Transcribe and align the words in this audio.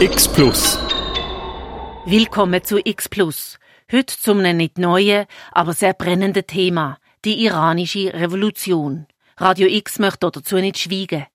X 0.00 0.28
Plus. 0.28 0.78
Willkommen 2.04 2.62
zu 2.62 2.78
X 2.78 3.08
Plus. 3.08 3.58
Heute 3.90 4.16
zum 4.16 4.42
nicht 4.42 4.78
neuen, 4.78 5.26
aber 5.50 5.72
sehr 5.72 5.92
brennenden 5.92 6.46
Thema, 6.46 6.98
die 7.24 7.44
iranische 7.44 8.14
Revolution. 8.14 9.08
Radio 9.38 9.66
X 9.66 9.98
möchte 9.98 10.30
dazu 10.30 10.54
nicht 10.58 10.78
schweigen. 10.78 11.26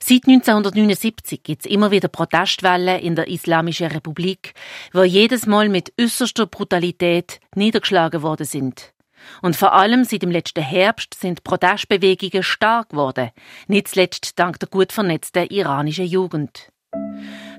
Seit 0.00 0.26
1979 0.26 1.42
gibt 1.42 1.66
es 1.66 1.70
immer 1.70 1.90
wieder 1.90 2.08
Protestwellen 2.08 2.98
in 2.98 3.14
der 3.14 3.28
Islamischen 3.28 3.88
Republik, 3.88 4.54
wo 4.94 5.02
jedes 5.02 5.44
Mal 5.44 5.68
mit 5.68 5.92
äußerster 6.00 6.46
Brutalität 6.46 7.40
niedergeschlagen 7.54 8.22
worden 8.22 8.46
sind. 8.46 8.94
Und 9.42 9.54
vor 9.54 9.74
allem 9.74 10.04
seit 10.04 10.22
dem 10.22 10.30
letzten 10.30 10.64
Herbst 10.64 11.12
sind 11.12 11.44
Protestbewegungen 11.44 12.42
stark 12.42 12.88
geworden, 12.88 13.32
nicht 13.66 13.88
zuletzt 13.88 14.38
dank 14.38 14.58
der 14.60 14.70
gut 14.70 14.92
vernetzten 14.92 15.48
iranischen 15.48 16.06
Jugend. 16.06 16.70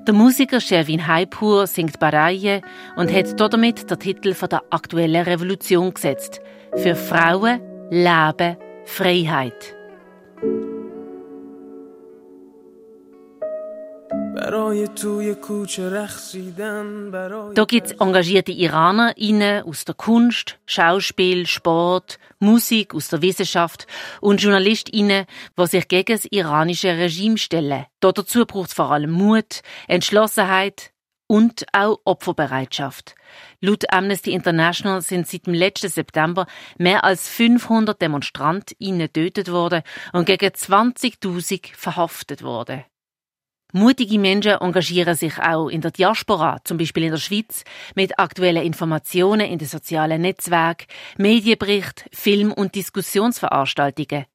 Der 0.07 0.13
Musiker 0.13 0.61
Sherwin 0.61 1.05
Haipur 1.05 1.67
singt 1.67 1.99
Baraye 1.99 2.61
und 2.95 3.11
hat 3.11 3.38
damit 3.38 3.91
den 3.91 3.99
Titel 3.99 4.34
der 4.34 4.63
aktuellen 4.70 5.21
Revolution 5.21 5.93
gesetzt. 5.93 6.39
Für 6.77 6.95
Frauen, 6.95 7.59
Leben, 7.89 8.55
Freiheit. 8.85 9.75
Da 17.55 17.66
gibt 17.66 17.88
es 17.88 17.94
engagierte 17.94 18.52
IranerInnen 18.52 19.63
aus 19.63 19.84
der 19.86 19.96
Kunst, 19.96 20.60
Schauspiel, 20.68 21.48
Sport, 21.48 22.20
Musik, 22.40 22.94
aus 22.94 23.08
der 23.08 23.23
Wissenschaft 23.23 23.88
und 24.22 24.41
JournalistInnen, 24.41 25.26
die 25.58 25.68
sich 25.68 25.88
gegen 25.88 26.16
das 26.16 26.26
iranische 26.26 26.90
Regime 26.90 27.38
stellen. 27.40 27.86
Dazu 28.00 28.46
braucht 28.46 28.70
es 28.70 28.76
vor 28.76 28.91
allem 28.91 29.12
Mut, 29.12 29.62
Entschlossenheit 29.88 30.91
und 31.27 31.66
auch 31.74 31.99
Opferbereitschaft. 32.05 33.16
Laut 33.60 33.91
Amnesty 33.91 34.34
International 34.34 35.01
sind 35.01 35.27
seit 35.27 35.48
dem 35.48 35.55
letzten 35.55 35.90
September 35.90 36.46
mehr 36.77 37.04
als 37.04 37.27
500 37.27 37.99
DemonstrantInnen 38.01 38.99
getötet 38.99 39.51
worden 39.51 39.82
und 40.13 40.26
gegen 40.26 40.48
20.000 40.48 41.76
verhaftet 41.76 42.44
worden. 42.44 42.84
Mutige 43.73 44.18
Menschen 44.18 44.54
engagieren 44.62 45.15
sich 45.15 45.40
auch 45.40 45.68
in 45.68 45.82
der 45.82 45.91
Diaspora, 45.91 46.60
zum 46.63 46.77
Beispiel 46.77 47.04
in 47.04 47.12
der 47.12 47.18
Schweiz, 47.18 47.65
mit 47.96 48.18
aktuellen 48.18 48.63
Informationen 48.63 49.48
in 49.48 49.60
den 49.60 49.68
sozialen 49.68 50.21
Netzwerken, 50.21 50.87
Medienberichten, 51.18 52.05
Film- 52.13 52.54
und 52.54 52.76
Diskussionsveranstaltungen. 52.76 54.26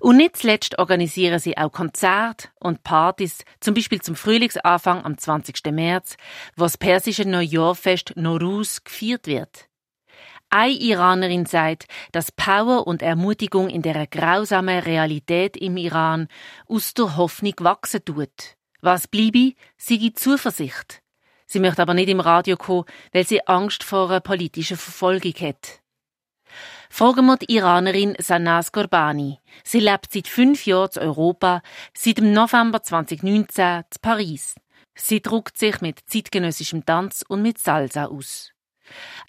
Und 0.00 0.16
nicht 0.16 0.36
zuletzt 0.36 0.78
organisieren 0.78 1.38
sie 1.38 1.56
auch 1.56 1.70
Konzerte 1.70 2.48
und 2.58 2.82
Partys, 2.82 3.44
zum 3.60 3.74
Beispiel 3.74 4.02
zum 4.02 4.16
Frühlingsanfang 4.16 5.04
am 5.04 5.16
20. 5.16 5.64
März, 5.72 6.16
wo 6.56 6.64
das 6.64 6.76
persische 6.76 7.28
Neujahrfest 7.28 8.14
Nowruz 8.16 8.82
gefeiert 8.82 9.28
wird. 9.28 9.66
Eine 10.50 10.72
Iranerin 10.72 11.46
sagt, 11.46 11.86
dass 12.10 12.32
Power 12.32 12.88
und 12.88 13.02
Ermutigung 13.02 13.68
in 13.68 13.82
der 13.82 14.08
grausamen 14.08 14.80
Realität 14.80 15.56
im 15.56 15.76
Iran 15.76 16.26
aus 16.66 16.92
der 16.92 17.16
Hoffnung 17.16 17.54
wachsen 17.60 18.04
tut. 18.04 18.56
Was 18.80 19.08
bleibe, 19.08 19.54
die 19.88 20.12
Zuversicht. 20.12 21.02
Sie 21.46 21.60
möchte 21.60 21.82
aber 21.82 21.94
nicht 21.94 22.08
im 22.08 22.20
Radio 22.20 22.56
kommen, 22.56 22.84
weil 23.12 23.26
sie 23.26 23.46
Angst 23.46 23.82
vor 23.82 24.08
einer 24.08 24.20
politischen 24.20 24.76
Verfolgung 24.76 25.34
hat. 25.34 25.80
Fragen 26.88 27.26
wir 27.26 27.36
die 27.36 27.54
Iranerin 27.54 28.16
Sanaz 28.18 28.72
Gorbani. 28.72 29.38
Sie 29.64 29.80
lebt 29.80 30.12
seit 30.12 30.28
fünf 30.28 30.66
Jahren 30.66 30.90
in 30.96 31.02
Europa, 31.02 31.62
seit 31.94 32.18
dem 32.18 32.32
November 32.32 32.82
2019 32.82 33.66
in 33.66 33.84
Paris. 34.00 34.54
Sie 34.94 35.20
druckt 35.20 35.56
sich 35.56 35.80
mit 35.80 36.00
zeitgenössischem 36.06 36.84
Tanz 36.84 37.24
und 37.26 37.42
mit 37.42 37.58
Salsa 37.58 38.06
aus. 38.06 38.52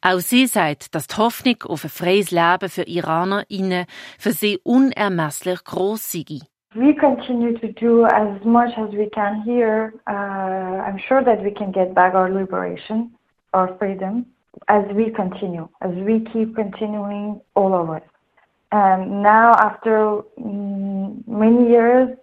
Auch 0.01 0.19
sie 0.19 0.47
sagt, 0.47 0.95
dass 0.95 1.07
die 1.07 1.17
Hoffnung 1.17 1.61
auf 1.63 1.83
ein 1.83 1.89
freies 1.89 2.31
Leben 2.31 2.69
für 2.69 2.87
IranerInnen 2.87 3.85
für 4.17 4.33
sie 4.33 4.59
unermesslich 4.63 5.63
gross 5.63 6.11
sei. 6.11 6.39
We 6.73 6.93
continue 6.93 7.57
to 7.57 7.71
do 7.73 8.05
as 8.05 8.39
much 8.45 8.71
as 8.77 8.91
we 8.93 9.09
can 9.09 9.41
here. 9.41 9.93
Uh, 10.07 10.13
I'm 10.13 10.97
sure 11.09 11.21
that 11.21 11.43
we 11.43 11.51
can 11.51 11.73
get 11.73 11.93
back 11.93 12.13
our 12.13 12.31
liberation, 12.31 13.11
our 13.53 13.75
freedom, 13.77 14.25
as 14.69 14.85
we 14.95 15.11
continue, 15.11 15.67
as 15.81 15.91
we 15.95 16.25
keep 16.31 16.55
continuing 16.55 17.41
all 17.55 17.73
of 17.73 17.89
us. 17.89 18.01
And 18.71 19.21
now, 19.21 19.53
after 19.55 20.21
mm, 20.39 21.27
many 21.27 21.69
years, 21.69 22.17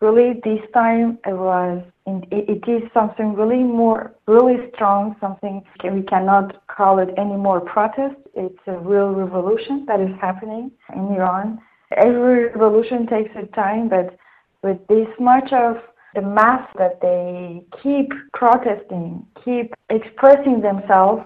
really 0.00 0.40
this 0.44 0.60
time 0.72 1.18
it 1.26 1.32
was, 1.34 1.82
it 2.06 2.68
is 2.68 2.88
something 2.94 3.34
really 3.34 3.64
more, 3.64 4.14
really 4.28 4.70
strong, 4.76 5.16
something 5.20 5.64
we 5.82 6.02
cannot 6.02 6.64
call 6.68 7.00
it 7.00 7.08
any 7.18 7.36
more 7.36 7.60
protest. 7.60 8.14
It's 8.34 8.62
a 8.68 8.78
real 8.78 9.10
revolution 9.10 9.86
that 9.86 10.00
is 10.00 10.14
happening 10.20 10.70
in 10.94 11.16
Iran 11.16 11.60
Every 11.96 12.48
revolution 12.50 13.06
takes 13.06 13.30
its 13.34 13.52
time, 13.54 13.88
but 13.88 14.16
with 14.62 14.78
this 14.88 15.08
much 15.18 15.52
of 15.52 15.76
the 16.14 16.22
mass 16.22 16.68
that 16.76 17.00
they 17.00 17.62
keep 17.82 18.12
protesting, 18.32 19.26
keep 19.44 19.74
expressing 19.88 20.60
themselves 20.60 21.22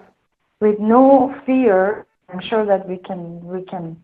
with 0.61 0.79
no 0.79 1.33
fear, 1.45 2.05
I'm 2.29 2.41
sure 2.41 2.65
that 2.65 2.87
we 2.87 2.97
can 2.97 3.45
we 3.45 3.63
can 3.63 3.97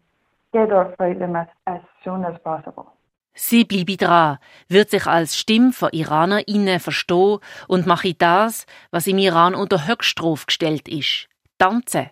get 0.54 0.72
our 0.72 0.94
freedom 0.98 1.36
as, 1.36 1.48
as 1.68 1.82
soon 2.04 2.26
as 2.26 2.36
possible. 2.44 2.88
Sie 3.34 3.64
bleibe 3.64 3.96
dran, 3.96 4.38
wird 4.68 4.90
sich 4.90 5.08
als 5.08 5.38
Stimme 5.38 5.72
von 5.72 5.90
IranerInnen 5.94 6.80
verstehen 6.80 7.40
und 7.68 7.86
mache 7.88 8.14
das, 8.14 8.66
was 8.92 9.08
im 9.08 9.18
Iran 9.18 9.56
unter 9.56 9.88
Höchststrafe 9.88 10.48
gestellt 10.48 10.90
ist. 10.90 11.30
Tanzen. 11.58 12.10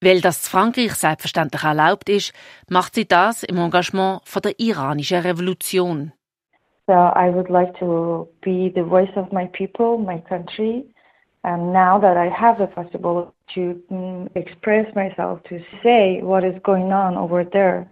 Weil 0.00 0.20
das 0.20 0.48
Frankreich 0.48 0.94
selbstverständlich 0.94 1.62
erlaubt 1.62 2.08
ist, 2.08 2.32
macht 2.68 2.94
sie 2.94 3.06
das 3.06 3.42
im 3.42 3.58
Engagement 3.58 4.20
von 4.24 4.42
der 4.42 4.58
iranischen 4.58 5.20
Revolution. 5.20 6.12
So 6.86 6.92
I 6.92 7.30
would 7.30 7.50
like 7.50 7.76
to 7.80 8.28
be 8.42 8.70
the 8.74 8.84
voice 8.84 9.10
of 9.16 9.32
my 9.32 9.46
people, 9.48 9.98
my 9.98 10.20
country. 10.28 10.84
And 11.42 11.72
now 11.72 11.98
that 11.98 12.16
I 12.16 12.28
have 12.28 12.58
the 12.58 12.66
possibility 12.66 13.32
to 13.54 13.80
mm, 13.90 14.28
express 14.34 14.92
myself, 14.94 15.42
to 15.44 15.60
say 15.82 16.20
what 16.22 16.44
is 16.44 16.54
going 16.62 16.92
on 16.92 17.16
over 17.16 17.44
there 17.44 17.88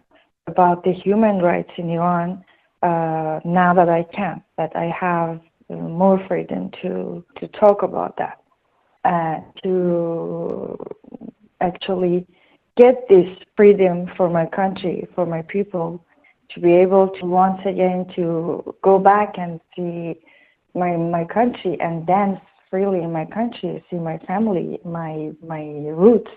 about 0.47 0.85
the 0.85 0.93
human 0.93 1.39
rights 1.39 1.71
in 1.77 1.91
Iran, 1.91 2.45
uh, 2.83 3.41
now 3.45 3.73
that 3.75 3.89
I 3.89 4.05
can, 4.13 4.43
that 4.59 4.77
I 4.77 4.93
have 5.01 5.41
more 5.69 6.21
freedom 6.29 6.71
to, 6.83 7.25
to 7.41 7.49
talk 7.49 7.83
about 7.83 8.17
that, 8.19 8.43
and 9.05 9.43
to 9.63 10.77
actually 11.61 12.27
get 12.77 13.09
this 13.09 13.29
freedom 13.57 14.11
for 14.17 14.29
my 14.29 14.47
country, 14.47 15.07
for 15.15 15.27
my 15.27 15.43
people, 15.43 16.05
to 16.51 16.61
be 16.61 16.73
able 16.73 17.09
to 17.21 17.27
once 17.27 17.61
again 17.65 18.07
to 18.17 18.75
go 18.83 18.99
back 18.99 19.35
and 19.39 19.61
see 19.75 20.17
my 20.75 20.97
my 20.97 21.25
country 21.25 21.77
and 21.81 22.07
dance 22.07 22.41
freely 22.71 23.03
in 23.03 23.13
my 23.13 23.25
country, 23.27 23.85
see 23.91 23.97
my 23.97 24.19
family, 24.27 24.79
my 24.85 25.33
my 25.43 25.63
roots. 25.91 26.31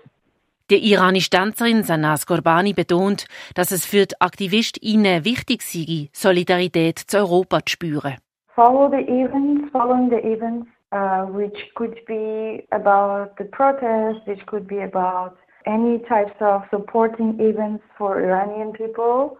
Die 0.70 0.92
iranische 0.92 1.30
Tänzerin 1.30 1.82
Sanaz 1.82 2.26
Gorbani 2.26 2.74
betont, 2.74 3.26
dass 3.54 3.70
es 3.70 3.86
für 3.86 4.04
die 4.04 4.20
AktivistInnen 4.20 5.24
wichtig 5.24 5.62
sei, 5.62 6.10
Solidarität 6.12 6.98
zu 6.98 7.16
Europa 7.18 7.60
zu 7.64 7.72
spüren. 7.72 8.16
Follow 8.54 8.90
the 8.90 9.02
events, 9.08 9.70
following 9.72 10.10
the 10.10 10.18
events, 10.18 10.68
uh, 10.92 11.22
which 11.24 11.56
could 11.74 11.98
be 12.06 12.66
about 12.72 13.36
the 13.38 13.44
protests, 13.52 14.26
which 14.26 14.44
could 14.46 14.66
be 14.66 14.78
about 14.78 15.36
any 15.66 15.98
types 16.08 16.34
of 16.40 16.62
supporting 16.70 17.38
events 17.40 17.84
for 17.96 18.20
Iranian 18.22 18.72
people 18.72 19.36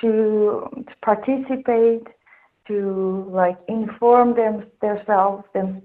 to, 0.00 0.66
to 0.74 0.94
participate, 1.02 2.06
to 2.66 3.26
like 3.30 3.56
inform 3.68 4.34
them 4.34 4.66
themselves 4.82 5.44
them, 5.54 5.82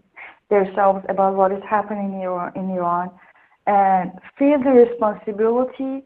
themselves 0.50 1.06
about 1.10 1.36
what 1.36 1.52
is 1.52 1.62
happening 1.70 2.14
in 2.14 2.22
Iran, 2.22 2.52
in 2.56 2.70
Iran 2.72 3.12
and 3.68 4.12
feel 4.38 4.58
the 4.62 4.72
responsibility 4.72 6.04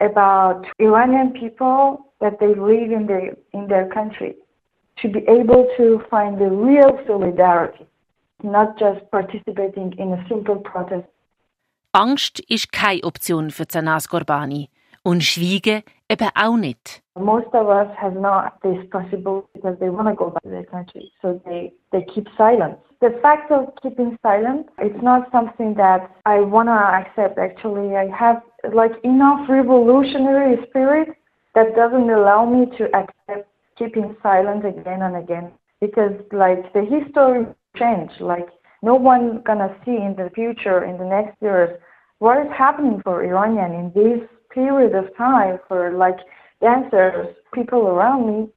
about 0.00 0.64
Iranian 0.78 1.32
people 1.32 2.12
that 2.20 2.38
they 2.40 2.54
live 2.54 2.92
in 2.92 3.06
their 3.06 3.36
in 3.52 3.66
their 3.68 3.88
country 3.88 4.36
to 5.02 5.08
be 5.08 5.20
able 5.28 5.68
to 5.76 6.02
find 6.10 6.40
the 6.40 6.50
real 6.50 6.98
solidarity 7.06 7.86
not 8.42 8.78
just 8.78 9.10
participating 9.10 9.92
in 9.98 10.12
a 10.12 10.24
simple 10.28 10.56
protest. 10.56 11.06
Angst 11.92 12.40
ist 12.48 12.70
keine 12.72 13.02
Option 13.02 13.50
für 13.50 13.66
Zanas 13.66 14.08
Gorbani 14.08 14.68
und 15.02 15.24
Schwiegen 15.24 15.82
eben 16.08 16.28
auch 16.34 16.56
nicht. 16.56 17.02
Most 17.18 17.52
of 17.54 17.68
us 17.68 17.88
have 17.96 18.14
not 18.14 18.52
this 18.62 18.78
possibility 18.90 19.48
because 19.54 19.76
they 19.80 19.90
want 19.90 20.08
to 20.08 20.14
go 20.14 20.30
back 20.30 20.42
to 20.42 20.50
their 20.50 20.64
country, 20.64 21.10
so 21.20 21.40
they, 21.44 21.72
they 21.90 22.04
keep 22.14 22.28
silent. 22.36 22.78
The 23.00 23.10
fact 23.22 23.50
of 23.50 23.74
keeping 23.82 24.18
silent, 24.22 24.66
it's 24.78 25.02
not 25.02 25.30
something 25.32 25.74
that 25.74 26.10
I 26.26 26.40
want 26.40 26.68
to 26.68 26.72
accept 26.72 27.38
actually. 27.38 27.96
I 27.96 28.06
have 28.16 28.42
like 28.72 28.92
enough 29.02 29.48
revolutionary 29.48 30.58
spirit 30.68 31.08
that 31.54 31.74
doesn't 31.74 32.10
allow 32.10 32.44
me 32.44 32.66
to 32.76 32.84
accept 32.94 33.48
keeping 33.76 34.16
silent 34.22 34.66
again 34.66 35.02
and 35.02 35.16
again 35.16 35.52
because 35.80 36.12
like 36.32 36.72
the 36.72 36.82
history 36.82 37.46
change. 37.78 38.10
Like 38.20 38.48
no 38.82 38.94
one 38.94 39.42
gonna 39.46 39.74
see 39.84 39.96
in 39.96 40.14
the 40.16 40.30
future, 40.34 40.84
in 40.84 40.98
the 40.98 41.04
next 41.04 41.40
years, 41.42 41.78
what 42.18 42.38
is 42.44 42.52
happening 42.56 43.00
for 43.02 43.24
Iranian 43.24 43.72
in 43.72 43.92
this 43.94 44.28
period 44.52 44.94
of 44.94 45.16
time 45.16 45.58
for 45.68 45.92
like 45.92 46.18
dancers, 46.60 47.28
people 47.54 47.86
around 47.88 48.26
me 48.26 48.48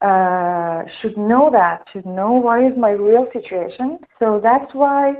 uh, 0.00 0.84
should 1.00 1.16
know 1.16 1.50
that, 1.52 1.84
should 1.92 2.06
know 2.06 2.32
what 2.32 2.62
is 2.62 2.72
my 2.76 2.90
real 2.90 3.26
situation. 3.32 3.98
So 4.18 4.40
that's 4.42 4.72
why 4.72 5.14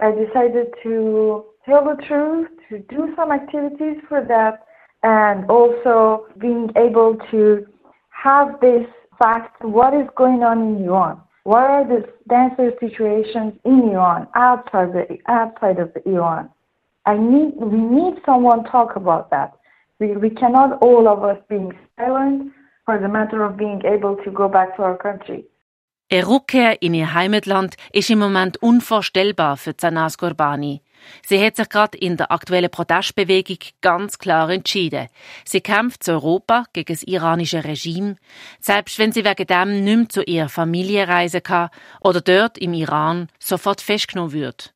I 0.00 0.10
decided 0.12 0.68
to 0.82 1.44
tell 1.64 1.84
the 1.84 2.00
truth, 2.06 2.48
to 2.68 2.78
do 2.80 3.12
some 3.16 3.32
activities 3.32 3.96
for 4.08 4.24
that, 4.28 4.64
and 5.02 5.50
also 5.50 6.26
being 6.38 6.70
able 6.76 7.16
to 7.30 7.66
have 8.10 8.60
this 8.60 8.86
fact 9.18 9.64
what 9.64 9.94
is 9.94 10.06
going 10.16 10.42
on 10.42 10.76
in 10.76 10.84
Iran. 10.84 11.20
What 11.44 11.70
are 11.70 11.84
the 11.84 12.08
dancer 12.28 12.72
situations 12.78 13.54
in 13.64 13.90
Iran, 13.90 14.28
outside 14.34 14.92
the 14.92 15.18
outside 15.26 15.78
of 15.80 15.90
Iran? 16.06 16.48
I 17.04 17.16
need 17.16 17.54
we 17.56 17.78
need 17.78 18.14
someone 18.24 18.64
talk 18.64 18.94
about 18.94 19.30
that. 19.30 19.52
We 19.98 20.16
we 20.16 20.30
cannot 20.30 20.78
all 20.82 21.08
of 21.08 21.24
us 21.24 21.38
being 21.48 21.72
silent 21.98 22.52
for 22.84 22.98
the 22.98 23.08
matter 23.08 23.42
of 23.42 23.56
being 23.56 23.82
able 23.84 24.16
to 24.24 24.30
go 24.30 24.48
back 24.48 24.76
to 24.76 24.82
our 24.82 24.96
country. 24.96 25.44
Eine 26.12 26.26
Rückkehr 26.28 26.82
in 26.82 26.94
ihr 26.94 27.14
Heimatland 27.14 27.76
ist 27.92 28.10
im 28.10 28.18
Moment 28.18 28.62
unvorstellbar 28.62 29.56
für 29.56 29.76
Zanas 29.76 30.18
Gorbani. 30.18 30.82
Sie 31.24 31.44
hat 31.44 31.56
sich 31.56 31.68
gerade 31.68 31.98
in 31.98 32.16
der 32.16 32.30
aktuellen 32.30 32.70
Protestbewegung 32.70 33.58
ganz 33.80 34.18
klar 34.18 34.50
entschieden. 34.50 35.08
Sie 35.44 35.60
kämpft 35.60 36.04
zu 36.04 36.12
Europa 36.12 36.64
gegen 36.72 36.94
das 36.94 37.02
iranische 37.02 37.64
Regime, 37.64 38.16
selbst 38.60 38.98
wenn 38.98 39.12
sie 39.12 39.24
wegen 39.24 39.46
dem 39.46 39.84
nicht 39.84 39.96
mehr 39.96 40.08
zu 40.08 40.22
ihrer 40.22 40.48
Familie 40.48 41.08
reisen 41.08 41.42
kann 41.42 41.70
oder 42.00 42.20
dort 42.20 42.58
im 42.58 42.74
Iran 42.74 43.28
sofort 43.38 43.80
festgenommen 43.80 44.32
wird. 44.32 44.74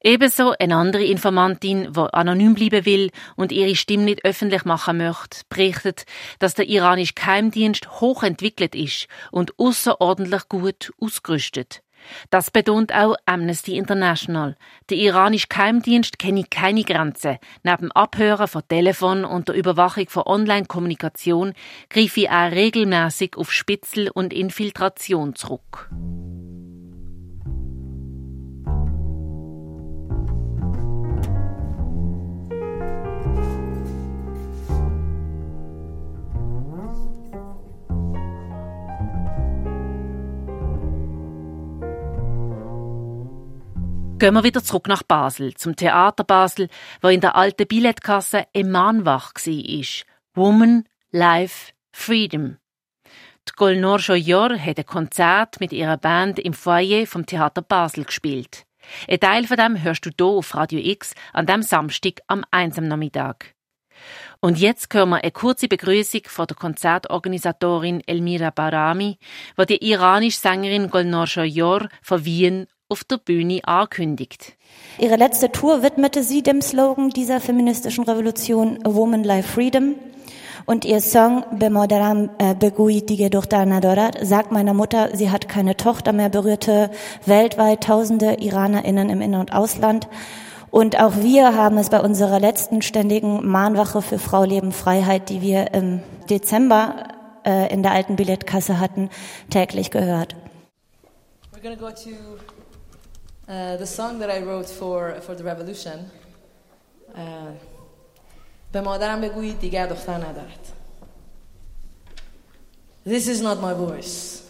Ebenso 0.00 0.54
eine 0.58 0.76
andere 0.76 1.04
Informantin, 1.04 1.92
die 1.92 2.12
anonym 2.12 2.54
bleiben 2.54 2.86
will 2.86 3.10
und 3.34 3.50
ihre 3.50 3.74
Stimme 3.74 4.04
nicht 4.04 4.24
öffentlich 4.24 4.64
machen 4.64 4.98
möchte, 4.98 5.40
berichtet, 5.48 6.04
dass 6.38 6.54
der 6.54 6.68
iranische 6.68 7.14
Geheimdienst 7.14 8.00
hochentwickelt 8.00 8.76
ist 8.76 9.08
und 9.32 9.58
außerordentlich 9.58 10.48
gut 10.48 10.92
ausgerüstet. 11.00 11.82
Das 12.30 12.50
betont 12.50 12.92
auch 12.94 13.16
Amnesty 13.26 13.76
International. 13.76 14.56
Der 14.90 14.98
iranische 14.98 15.48
Geheimdienst 15.48 16.18
kenne 16.18 16.44
keine 16.50 16.84
Grenzen. 16.84 17.38
Neben 17.62 17.92
Abhören 17.92 18.48
von 18.48 18.62
Telefon 18.68 19.24
und 19.24 19.48
der 19.48 19.54
Überwachung 19.54 20.08
von 20.08 20.24
Online-Kommunikation 20.24 21.54
greife 21.90 22.26
er 22.26 22.52
regelmäßig 22.52 23.36
auf 23.36 23.52
Spitzel 23.52 24.10
und 24.10 24.32
Infiltration 24.32 25.34
zurück. 25.34 25.88
Gehen 44.18 44.34
wir 44.34 44.42
wieder 44.42 44.64
zurück 44.64 44.88
nach 44.88 45.04
Basel, 45.04 45.54
zum 45.54 45.76
Theater 45.76 46.24
Basel, 46.24 46.68
wo 47.00 47.06
in 47.06 47.20
der 47.20 47.36
alten 47.36 47.68
Billetkasse 47.68 48.46
ein 48.52 48.68
Mahnwach 48.68 49.32
war. 49.32 50.04
Woman, 50.34 50.88
Life, 51.12 51.72
Freedom. 51.92 52.56
Die 53.48 53.52
Golnor 53.54 54.00
Joyor 54.00 54.58
hat 54.58 54.78
ein 54.78 54.86
Konzert 54.86 55.60
mit 55.60 55.72
ihrer 55.72 55.98
Band 55.98 56.40
im 56.40 56.52
Foyer 56.52 57.06
vom 57.06 57.26
Theater 57.26 57.62
Basel 57.62 58.04
gespielt. 58.04 58.64
Ein 59.08 59.20
Teil 59.20 59.46
von 59.46 59.56
dem 59.56 59.80
hörst 59.80 60.04
du 60.04 60.10
hier 60.10 60.26
auf 60.26 60.52
Radio 60.56 60.80
X 60.80 61.14
an 61.32 61.46
dem 61.46 61.62
Samstag 61.62 62.14
am 62.26 62.44
einsamen 62.50 62.88
Nachmittag. 62.88 63.54
Und 64.40 64.58
jetzt 64.58 64.92
hören 64.94 65.10
wir 65.10 65.22
eine 65.22 65.30
kurze 65.30 65.68
Begrüßung 65.68 66.22
von 66.26 66.48
der 66.48 66.56
Konzertorganisatorin 66.56 68.02
Elmira 68.04 68.50
Barami, 68.50 69.18
die 69.60 69.66
die 69.66 69.90
iranische 69.90 70.40
Sängerin 70.40 70.90
Golnor 70.90 71.26
Joyor 71.26 71.88
von 72.02 72.24
Wien 72.24 72.66
auf 72.88 73.04
der 73.04 73.18
Bühne 73.18 73.60
ankündigt. 73.64 74.54
Ihre 74.98 75.16
letzte 75.16 75.52
Tour 75.52 75.82
widmete 75.82 76.22
sie 76.22 76.42
dem 76.42 76.62
Slogan 76.62 77.10
dieser 77.10 77.40
feministischen 77.40 78.04
Revolution 78.04 78.78
A 78.84 78.94
Woman 78.94 79.24
Life 79.24 79.48
Freedom. 79.48 79.94
Und 80.64 80.84
ihr 80.84 81.00
Song 81.00 81.44
Be 81.58 81.70
Modaram 81.70 82.30
äh, 82.38 82.54
Begui 82.54 83.00
Dige 83.04 83.30
Dochtar 83.30 83.64
Nadorat 83.64 84.18
sagt 84.22 84.52
meiner 84.52 84.74
Mutter, 84.74 85.16
sie 85.16 85.30
hat 85.30 85.48
keine 85.48 85.76
Tochter 85.76 86.12
mehr, 86.12 86.28
berührte 86.28 86.90
weltweit 87.24 87.84
tausende 87.84 88.34
IranerInnen 88.40 89.08
im 89.08 89.20
In- 89.22 89.34
und 89.34 89.54
Ausland. 89.54 90.08
Und 90.70 91.00
auch 91.00 91.16
wir 91.16 91.54
haben 91.54 91.78
es 91.78 91.88
bei 91.88 92.00
unserer 92.00 92.40
letzten 92.40 92.82
ständigen 92.82 93.46
Mahnwache 93.46 94.02
für 94.02 94.18
Frau, 94.18 94.44
Leben, 94.44 94.72
Freiheit, 94.72 95.30
die 95.30 95.40
wir 95.40 95.72
im 95.72 96.00
Dezember 96.28 97.08
äh, 97.46 97.72
in 97.72 97.82
der 97.82 97.92
alten 97.92 98.16
Billetkasse 98.16 98.78
hatten, 98.78 99.08
täglich 99.48 99.90
gehört. 99.90 100.36
We're 101.52 101.62
gonna 101.62 101.76
go 101.76 101.88
to 101.90 102.10
Uh, 103.47 103.75
the 103.75 103.85
song 103.85 104.19
that 104.19 104.29
I 104.29 104.39
wrote 104.39 104.69
for, 104.69 105.19
for 105.21 105.35
the 105.35 105.43
revolution 105.43 106.09
uh, 107.15 107.19
به 108.71 108.81
مادرم 108.81 109.21
بگویید 109.21 109.59
دیگر 109.59 109.87
دختر 109.87 110.17
ندارد 110.17 110.73
This 113.05 113.27
is 113.27 113.41
not 113.41 113.59
my 113.59 113.73
voice. 113.73 114.43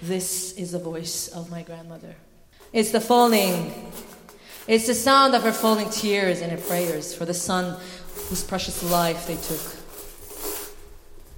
This 0.00 0.52
is 0.52 0.70
the 0.70 0.78
voice 0.78 1.28
of 1.28 1.50
my 1.50 1.62
grandmother. 1.62 2.14
It's 2.72 2.92
the 2.92 3.00
falling. 3.00 3.90
It's 4.68 4.86
the 4.86 4.94
sound 4.94 5.34
of 5.34 5.42
her 5.42 5.52
falling 5.52 5.90
tears 5.90 6.40
and 6.42 6.52
her 6.52 6.58
prayers 6.58 7.12
for 7.12 7.24
the 7.24 7.34
son 7.34 7.76
whose 8.28 8.44
precious 8.44 8.88
life 8.88 9.26
they 9.26 9.36
took. 9.36 9.64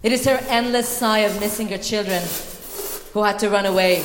It 0.03 0.13
is 0.13 0.27
her 0.27 0.39
endless 0.49 0.87
sigh 0.87 1.21
of 1.21 1.41
missing 1.41 1.69
her 1.69 1.79
children 1.79 2.23
who 3.15 3.23
had 3.23 3.39
to 3.39 3.49
run 3.49 3.65
away 3.65 4.03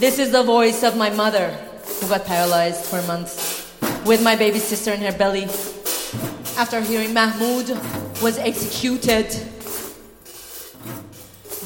this 0.00 0.18
is 0.18 0.32
the 0.32 0.42
voice 0.42 0.82
of 0.82 0.96
my 0.96 1.10
mother, 1.10 1.50
who 2.00 2.08
got 2.08 2.24
paralyzed 2.24 2.86
for 2.86 3.02
months, 3.02 3.70
with 4.06 4.22
my 4.24 4.34
baby 4.34 4.58
sister 4.58 4.92
in 4.92 5.00
her 5.02 5.12
belly. 5.12 5.44
After 6.56 6.80
hearing 6.80 7.12
Mahmoud 7.12 7.68
was 8.22 8.38
executed. 8.38 9.26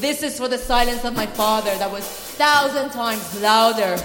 This 0.01 0.25
is 0.25 0.37
for 0.37 0.49
the 0.49 0.59
silence 0.59 1.05
of 1.05 1.15
my 1.15 1.27
father 1.27 1.71
that 1.77 1.89
was 1.89 2.05
thousand 2.05 2.91
times 2.91 3.41
louder 3.41 3.97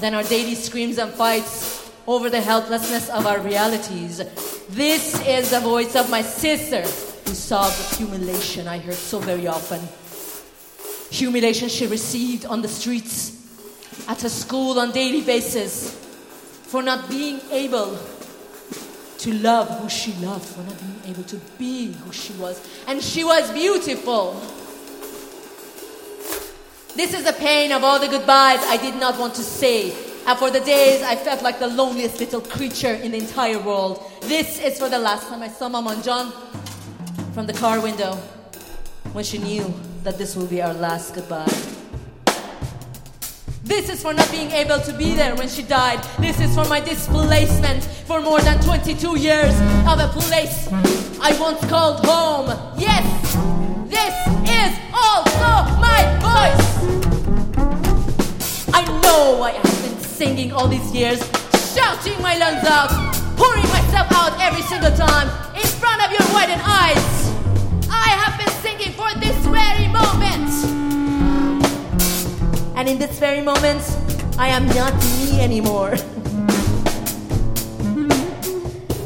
than 0.00 0.14
our 0.14 0.24
daily 0.24 0.56
screams 0.56 0.98
and 0.98 1.12
fights 1.12 1.88
over 2.08 2.28
the 2.28 2.40
helplessness 2.40 3.08
of 3.08 3.24
our 3.24 3.38
realities. 3.38 4.18
This 4.68 5.24
is 5.28 5.50
the 5.52 5.60
voice 5.60 5.94
of 5.94 6.10
my 6.10 6.22
sister 6.22 6.80
who 6.80 7.36
saw 7.36 7.68
the 7.68 7.96
humiliation 7.96 8.66
I 8.66 8.78
heard 8.78 8.94
so 8.94 9.20
very 9.20 9.46
often. 9.46 9.80
Humiliation 11.16 11.68
she 11.68 11.86
received 11.86 12.46
on 12.46 12.62
the 12.62 12.68
streets 12.68 13.45
at 14.08 14.20
her 14.22 14.28
school 14.28 14.78
on 14.78 14.92
daily 14.92 15.20
basis 15.20 15.94
for 16.66 16.82
not 16.82 17.08
being 17.08 17.40
able 17.50 17.98
to 19.18 19.32
love 19.34 19.68
who 19.80 19.88
she 19.88 20.12
loved, 20.14 20.44
for 20.44 20.62
not 20.62 20.78
being 20.78 21.14
able 21.14 21.24
to 21.24 21.36
be 21.58 21.92
who 21.92 22.12
she 22.12 22.32
was. 22.34 22.60
And 22.86 23.02
she 23.02 23.24
was 23.24 23.50
beautiful. 23.52 24.34
This 26.94 27.12
is 27.12 27.24
the 27.24 27.32
pain 27.34 27.72
of 27.72 27.84
all 27.84 27.98
the 27.98 28.08
goodbyes 28.08 28.60
I 28.62 28.76
did 28.76 28.96
not 28.96 29.18
want 29.18 29.34
to 29.34 29.42
say. 29.42 29.92
And 30.26 30.38
for 30.38 30.50
the 30.50 30.60
days 30.60 31.02
I 31.02 31.16
felt 31.16 31.42
like 31.42 31.58
the 31.58 31.68
loneliest 31.68 32.20
little 32.20 32.40
creature 32.40 32.94
in 32.94 33.12
the 33.12 33.18
entire 33.18 33.58
world. 33.58 34.02
This 34.22 34.60
is 34.60 34.78
for 34.78 34.88
the 34.88 34.98
last 34.98 35.28
time 35.28 35.42
I 35.42 35.48
saw 35.48 35.68
Maman 35.68 36.02
John 36.02 36.32
from 37.32 37.46
the 37.46 37.52
car 37.52 37.80
window 37.80 38.14
when 39.12 39.24
she 39.24 39.38
knew 39.38 39.72
that 40.04 40.18
this 40.18 40.34
will 40.36 40.46
be 40.46 40.62
our 40.62 40.74
last 40.74 41.14
goodbye. 41.14 41.85
This 43.66 43.88
is 43.88 44.00
for 44.00 44.14
not 44.14 44.30
being 44.30 44.52
able 44.52 44.78
to 44.78 44.92
be 44.92 45.16
there 45.16 45.34
when 45.34 45.48
she 45.48 45.64
died. 45.64 46.00
This 46.20 46.38
is 46.38 46.54
for 46.54 46.64
my 46.66 46.78
displacement 46.78 47.82
for 48.06 48.20
more 48.20 48.40
than 48.40 48.62
22 48.62 49.18
years 49.18 49.52
of 49.90 49.98
a 49.98 50.06
place 50.14 50.68
I 51.20 51.36
once 51.40 51.58
called 51.66 52.06
home. 52.06 52.46
Yes, 52.78 53.02
this 53.90 54.14
is 54.46 54.70
also 54.94 55.50
my 55.82 55.98
voice. 56.22 56.66
I 58.72 58.86
know 59.02 59.42
I 59.42 59.50
have 59.50 59.82
been 59.82 59.98
singing 59.98 60.52
all 60.52 60.68
these 60.68 60.94
years, 60.94 61.18
shouting 61.74 62.22
my 62.22 62.38
lungs 62.38 62.64
out, 62.68 62.90
pouring 63.36 63.66
myself 63.74 64.06
out 64.12 64.40
every 64.40 64.62
single 64.62 64.94
time 64.96 65.26
in 65.56 65.66
front 65.66 66.06
of 66.06 66.12
your 66.12 66.22
widened 66.32 66.62
eyes. 66.62 67.34
I 67.90 68.14
have 68.14 68.38
been 68.38 68.54
singing 68.62 68.92
for 68.92 69.12
this 69.18 69.36
very 69.46 69.88
moment. 69.88 70.75
And 72.76 72.88
in 72.90 72.98
this 72.98 73.18
very 73.18 73.40
moment, 73.40 73.80
I 74.38 74.48
am 74.48 74.66
not 74.66 74.92
me 75.16 75.40
anymore. 75.40 75.96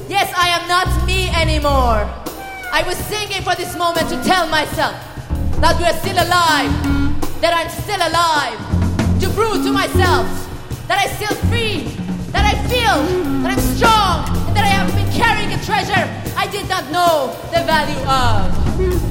yes, 0.09 0.33
I 0.37 0.49
am 0.59 0.67
not 0.67 1.07
me 1.07 1.31
anymore. 1.31 2.03
I 2.73 2.83
was 2.85 2.97
singing 3.07 3.43
for 3.43 3.55
this 3.55 3.77
moment 3.77 4.09
to 4.09 4.21
tell 4.25 4.49
myself 4.49 4.97
that 5.63 5.79
we 5.79 5.85
are 5.85 5.95
still 6.03 6.19
alive, 6.19 6.73
that 7.41 7.55
I'm 7.55 7.71
still 7.71 8.03
alive, 8.03 8.59
to 9.21 9.31
prove 9.31 9.65
to 9.65 9.73
myself 9.73 10.27
that 10.89 11.07
I'm 11.07 11.15
still 11.15 11.37
free, 11.49 11.95
that 12.33 12.45
I 12.45 12.59
feel 12.67 13.07
that 13.43 13.53
I'm 13.53 13.61
strong, 13.77 14.27
and 14.49 14.57
that 14.57 14.65
I 14.65 14.75
have 14.75 14.93
been 14.97 15.13
carrying 15.13 15.53
a 15.53 15.63
treasure 15.65 16.11
I 16.37 16.49
did 16.51 16.69
not 16.69 16.91
know 16.91 17.37
the 17.53 17.63
value 17.65 18.03
of. 18.05 19.10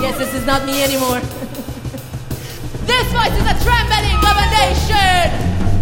Yes, 0.00 0.16
this 0.16 0.32
is 0.32 0.46
not 0.46 0.64
me 0.64 0.84
anymore. 0.84 1.18
this 2.86 3.06
voice 3.10 3.34
is 3.34 3.46
a 3.50 3.56
trembling 3.66 4.18
of 4.22 4.36
a 4.38 4.46
nation, 4.54 5.26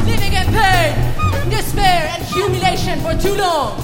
living 0.08 0.32
in 0.32 0.46
pain, 0.56 0.96
despair, 1.50 2.08
and 2.16 2.24
humiliation 2.24 2.98
for 3.00 3.12
too 3.12 3.36
long. 3.36 3.76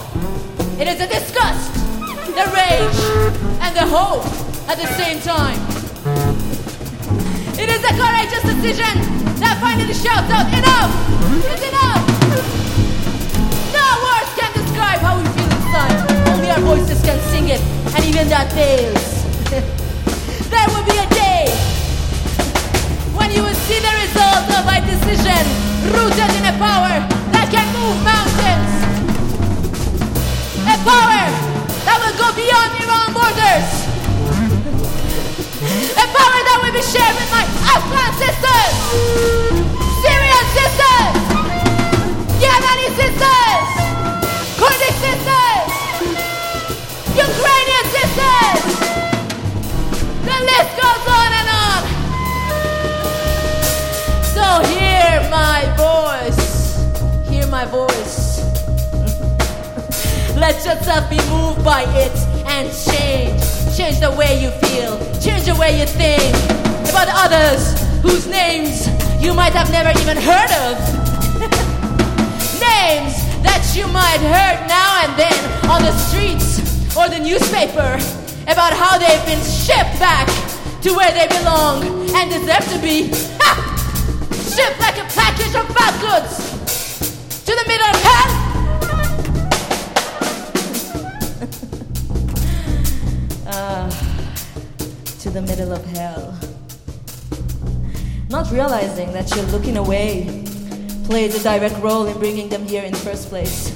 It 0.80 0.88
is 0.88 1.00
a 1.00 1.06
disgust, 1.06 1.74
the 2.32 2.48
rage, 2.56 3.00
and 3.60 3.76
the 3.76 3.84
hope 3.84 4.24
at 4.72 4.80
the 4.80 4.88
same 4.96 5.20
time. 5.20 5.60
It 7.60 7.68
is 7.68 7.84
a 7.84 7.92
courageous 7.92 8.42
decision 8.42 9.36
that 9.36 9.60
finally 9.60 9.92
shouts 9.92 10.32
out, 10.32 10.48
enough 10.48 11.12
is 11.52 11.62
enough! 11.68 12.04
No 13.68 13.86
words 14.00 14.32
can 14.40 14.52
describe 14.56 15.00
how 15.00 15.18
we 15.18 15.24
feel 15.36 15.50
inside. 15.60 16.28
Only 16.32 16.50
our 16.50 16.60
voices 16.60 17.02
can 17.02 17.20
sing 17.28 17.48
it, 17.48 17.60
and 17.94 18.04
even 18.04 18.28
that 18.30 18.50
fails. 18.52 19.72
there 20.52 20.68
will 20.68 20.84
be 20.84 20.98
a 21.00 21.08
day 21.08 21.48
when 23.16 23.32
you 23.32 23.40
will 23.42 23.56
see 23.64 23.80
the 23.80 23.94
result 24.04 24.44
of 24.52 24.62
my 24.68 24.80
decision, 24.84 25.40
rooted 25.96 26.30
in 26.36 26.44
a 26.52 26.54
power 26.60 26.92
that 27.32 27.48
can 27.48 27.64
move 27.72 27.96
mountains. 28.04 28.72
A 30.68 30.76
power 30.84 31.24
that 31.88 31.96
will 32.04 32.16
go 32.20 32.28
beyond 32.36 32.70
Iran 32.84 33.08
borders. 33.16 33.68
A 35.96 36.06
power 36.12 36.40
that 36.48 36.58
will 36.60 36.74
be 36.76 36.84
shared 36.84 37.16
with 37.16 37.30
my 37.32 37.44
Afghan 37.72 38.12
sisters, 38.20 38.74
Syrian 40.04 40.46
sisters, 40.52 41.16
Yemeni 42.44 42.88
sisters, 43.00 43.68
Kurdish 44.60 44.98
sisters, 45.00 45.70
Ukrainian 47.16 47.81
Let 60.42 60.56
yourself 60.66 61.08
be 61.08 61.22
moved 61.30 61.64
by 61.64 61.82
it 62.02 62.18
and 62.50 62.66
change. 62.66 63.38
Change 63.78 64.00
the 64.00 64.10
way 64.10 64.42
you 64.42 64.50
feel. 64.66 64.98
Change 65.22 65.46
the 65.46 65.54
way 65.54 65.78
you 65.78 65.86
think 65.86 66.34
about 66.90 67.06
others 67.14 67.78
whose 68.02 68.26
names 68.26 68.90
you 69.22 69.34
might 69.34 69.52
have 69.52 69.70
never 69.70 69.96
even 70.02 70.16
heard 70.18 70.50
of. 70.66 70.74
names 72.58 73.14
that 73.46 73.62
you 73.78 73.86
might 73.86 74.18
heard 74.18 74.58
now 74.66 75.06
and 75.06 75.14
then 75.14 75.38
on 75.70 75.80
the 75.86 75.94
streets 76.10 76.58
or 76.98 77.06
the 77.06 77.22
newspaper 77.22 77.94
about 78.50 78.74
how 78.74 78.98
they've 78.98 79.24
been 79.24 79.44
shipped 79.46 79.94
back 80.02 80.26
to 80.82 80.90
where 80.90 81.14
they 81.14 81.30
belong 81.38 81.86
and 82.18 82.26
deserve 82.34 82.66
to 82.66 82.82
be. 82.82 83.14
Ha! 83.38 83.62
Shipped 84.50 84.80
like 84.80 84.98
a 84.98 85.06
package 85.14 85.54
of 85.54 85.70
bad 85.70 85.94
goods 86.02 86.50
to 87.46 87.54
the 87.54 87.64
middle 87.68 87.86
of 87.86 88.02
hell. 88.02 88.41
The 95.32 95.40
middle 95.42 95.72
of 95.72 95.82
hell. 95.96 96.38
Not 98.28 98.50
realizing 98.52 99.12
that 99.12 99.34
you're 99.34 99.46
looking 99.46 99.78
away 99.78 100.44
plays 101.04 101.34
a 101.34 101.42
direct 101.42 101.78
role 101.78 102.06
in 102.06 102.18
bringing 102.18 102.50
them 102.50 102.66
here 102.66 102.82
in 102.82 102.92
the 102.92 102.98
first 102.98 103.28
place. 103.30 103.72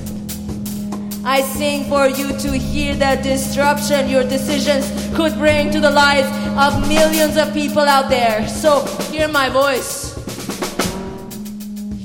I 1.25 1.41
sing 1.41 1.89
for 1.89 2.09
you 2.09 2.37
to 2.39 2.59
hear 2.59 2.95
the 2.95 3.19
disruption 3.23 4.09
your 4.09 4.23
decisions 4.23 4.85
could 5.17 5.35
bring 5.35 5.71
to 5.73 5.81
the 5.81 5.91
lives 5.91 6.29
of 6.59 6.87
millions 6.89 7.39
of 7.39 7.53
people 7.55 7.83
out 7.83 8.11
there. 8.11 8.47
So 8.49 8.85
hear 9.11 9.27
my 9.27 9.49
voice. 9.49 10.15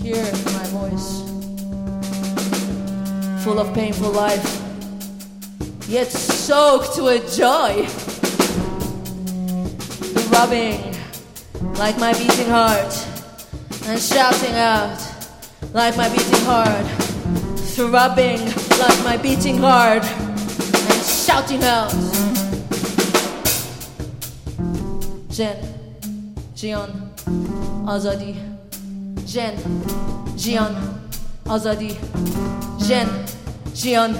Hear 0.01 0.23
my 0.55 0.65
voice. 0.71 1.21
Full 3.43 3.59
of 3.59 3.73
painful 3.73 4.11
life, 4.11 4.61
yet 5.89 6.07
soaked 6.07 7.01
with 7.01 7.35
joy. 7.35 7.85
Rubbing 10.41 10.95
like 11.75 11.99
my 11.99 12.13
beating 12.13 12.47
heart 12.49 13.07
and 13.85 14.01
shouting 14.01 14.55
out 14.55 14.97
like 15.71 15.95
my 15.95 16.09
beating 16.09 16.45
heart 16.45 16.83
throbbing 17.75 18.39
like 18.79 19.03
my 19.03 19.17
beating 19.17 19.59
heart 19.59 20.03
and 20.03 21.05
shouting 21.05 21.63
out. 21.63 21.91
Jen, 25.29 25.57
Jian, 26.55 26.89
Azadi. 27.85 28.33
Jen, 29.27 29.55
Jian, 30.41 30.73
Azadi. 31.45 31.93
Jen, 32.87 33.07
Jian, 33.77 34.15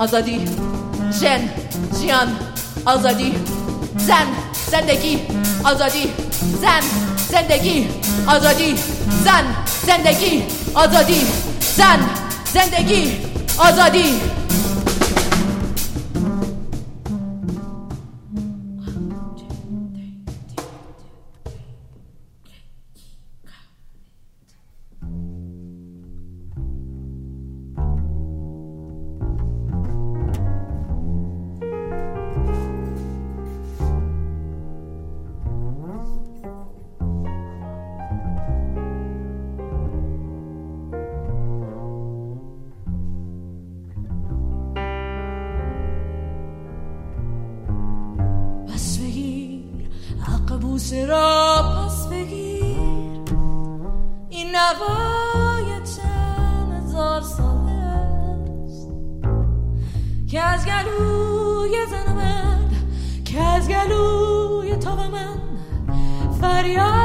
Azadi. 0.00 0.38
Jen, 1.20 1.48
Jian, 2.00 2.28
Azadi. 2.86 3.60
Zan, 4.00 4.39
زندگی 4.71 5.19
آزادی 5.63 6.13
زن 6.61 6.83
زندگی 7.29 7.87
آزادی 8.27 8.75
زن 9.25 9.43
زندگی 9.87 10.43
آزادی 10.73 11.21
زن 11.77 11.99
زندگی 12.53 13.17
آزادی 13.57 14.21
Sería 66.60 66.99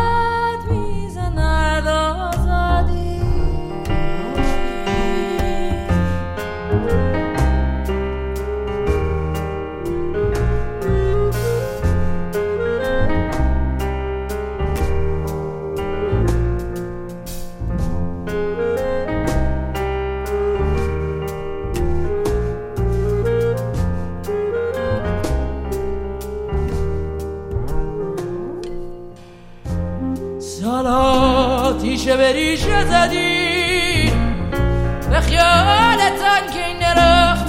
به 32.76 32.82
ریشه 32.82 32.92
زدی 32.92 34.12
به 35.10 35.20
خیالتن 35.20 36.54
که 36.54 36.66
این 36.66 36.80
درخت 36.80 37.48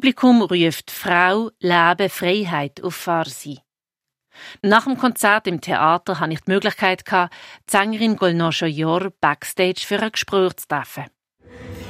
Publikum 0.00 0.40
ruft 0.40 0.90
Frau, 0.90 1.50
Leben, 1.60 2.08
Freiheit 2.08 2.82
auf 2.82 2.94
Farsi. 2.94 3.58
Nach 4.62 4.84
dem 4.84 4.96
Konzert 4.96 5.46
im 5.46 5.60
Theater 5.60 6.18
hatte 6.18 6.32
ich 6.32 6.40
die 6.40 6.52
Möglichkeit, 6.52 7.04
die 7.06 7.26
Sängerin 7.70 8.16
Golnosha 8.16 8.64
Yor 8.64 9.12
backstage 9.20 9.82
für 9.84 10.00
ein 10.00 10.10
Gespräch 10.10 10.56
zu 10.56 10.68
treffen. 10.68 11.04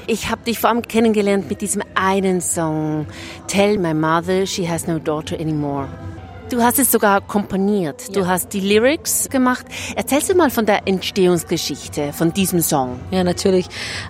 Ich 0.08 0.28
habe 0.28 0.42
dich 0.42 0.58
vor 0.58 0.70
allem 0.70 0.82
kennengelernt 0.82 1.48
mit 1.48 1.60
diesem 1.60 1.84
einen 1.94 2.40
Song 2.40 3.06
Tell 3.46 3.78
My 3.78 3.94
Mother 3.94 4.44
She 4.44 4.68
Has 4.68 4.88
No 4.88 4.98
Daughter 4.98 5.38
Anymore. 5.38 5.88
Du 6.50 6.60
hast 6.60 6.80
es 6.80 6.90
sogar 6.90 7.20
komponiert. 7.20 8.08
Ja. 8.08 8.12
Du 8.12 8.26
hast 8.26 8.52
die 8.52 8.58
Lyrics 8.58 9.28
gemacht. 9.28 9.64
Erzählst 9.94 10.30
du 10.30 10.34
mal 10.34 10.50
von 10.50 10.66
der 10.66 10.88
Entstehungsgeschichte 10.88 12.12
von 12.12 12.32
diesem 12.32 12.60
Song? 12.60 12.98
Ja, 13.12 13.22
natürlich. 13.22 13.66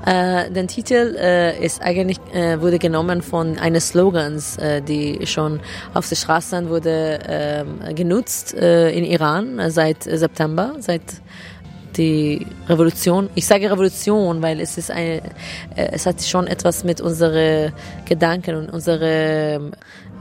Äh, 0.07 0.51
der 0.51 0.67
Titel 0.67 1.17
äh, 1.21 1.63
ist 1.63 1.83
eigentlich 1.83 2.19
äh, 2.33 2.59
wurde 2.59 2.79
genommen 2.79 3.21
von 3.21 3.59
eines 3.59 3.89
Slogans, 3.89 4.57
äh, 4.57 4.81
die 4.81 5.27
schon 5.27 5.61
auf 5.93 6.09
den 6.09 6.17
Straßen 6.17 6.71
wurde 6.71 7.19
ähm, 7.29 7.95
genutzt 7.95 8.55
äh, 8.55 8.91
in 8.91 9.05
Iran 9.05 9.61
seit 9.71 10.05
September, 10.05 10.77
seit 10.79 11.03
die 11.99 12.47
Revolution. 12.69 13.29
Ich 13.35 13.47
sage 13.47 13.71
Revolution, 13.71 14.41
weil 14.41 14.61
es 14.61 14.79
ist 14.79 14.91
eine, 14.91 15.19
äh, 15.77 15.91
es 15.93 16.07
hat 16.07 16.23
schon 16.23 16.47
etwas 16.47 16.85
mit 16.85 17.03
unseren 17.03 17.73
Gedanken 18.07 18.57
und 18.57 18.71
unserem 18.71 19.73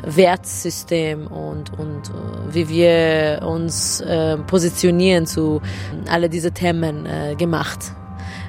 Wertsystem 0.04 1.28
und, 1.28 1.78
und 1.78 2.10
äh, 2.10 2.54
wie 2.54 2.70
wir 2.70 3.42
uns 3.46 4.02
äh, 4.02 4.38
positionieren 4.38 5.26
zu 5.26 5.62
alle 6.10 6.30
diese 6.30 6.52
Themen 6.52 7.06
äh, 7.06 7.36
gemacht. 7.36 7.92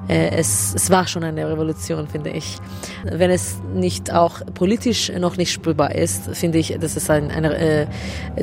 Äh, 0.09 0.31
es, 0.39 0.75
es 0.75 0.91
war 0.91 1.07
schon 1.07 1.23
eine 1.23 1.49
Revolution, 1.49 2.09
finde 2.09 2.31
ich. 2.31 2.59
Wenn 3.05 3.31
es 3.31 3.59
nicht 3.75 4.13
auch 4.13 4.41
politisch 4.55 5.13
noch 5.19 5.37
nicht 5.37 5.53
spürbar 5.53 5.95
ist, 5.95 6.35
finde 6.35 6.59
ich, 6.59 6.77
das 6.81 6.97
ist 6.97 7.09
ein, 7.11 7.31
eine 7.31 7.57
äh, 7.57 7.87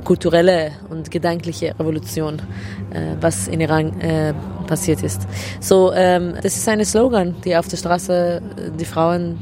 kulturelle 0.04 0.72
und 0.90 1.12
gedankliche 1.12 1.78
Revolution, 1.78 2.42
äh, 2.92 3.16
was 3.20 3.48
in 3.48 3.60
Iran 3.60 4.00
äh, 4.00 4.34
passiert 4.68 5.04
ist. 5.04 5.28
So, 5.60 5.92
ähm, 5.94 6.36
das 6.42 6.56
ist 6.56 6.68
ein 6.70 6.84
Slogan, 6.86 7.36
die 7.44 7.56
auf 7.58 7.68
der 7.68 7.78
Straße 7.78 8.42
die 8.80 8.86
Frauen 8.86 9.38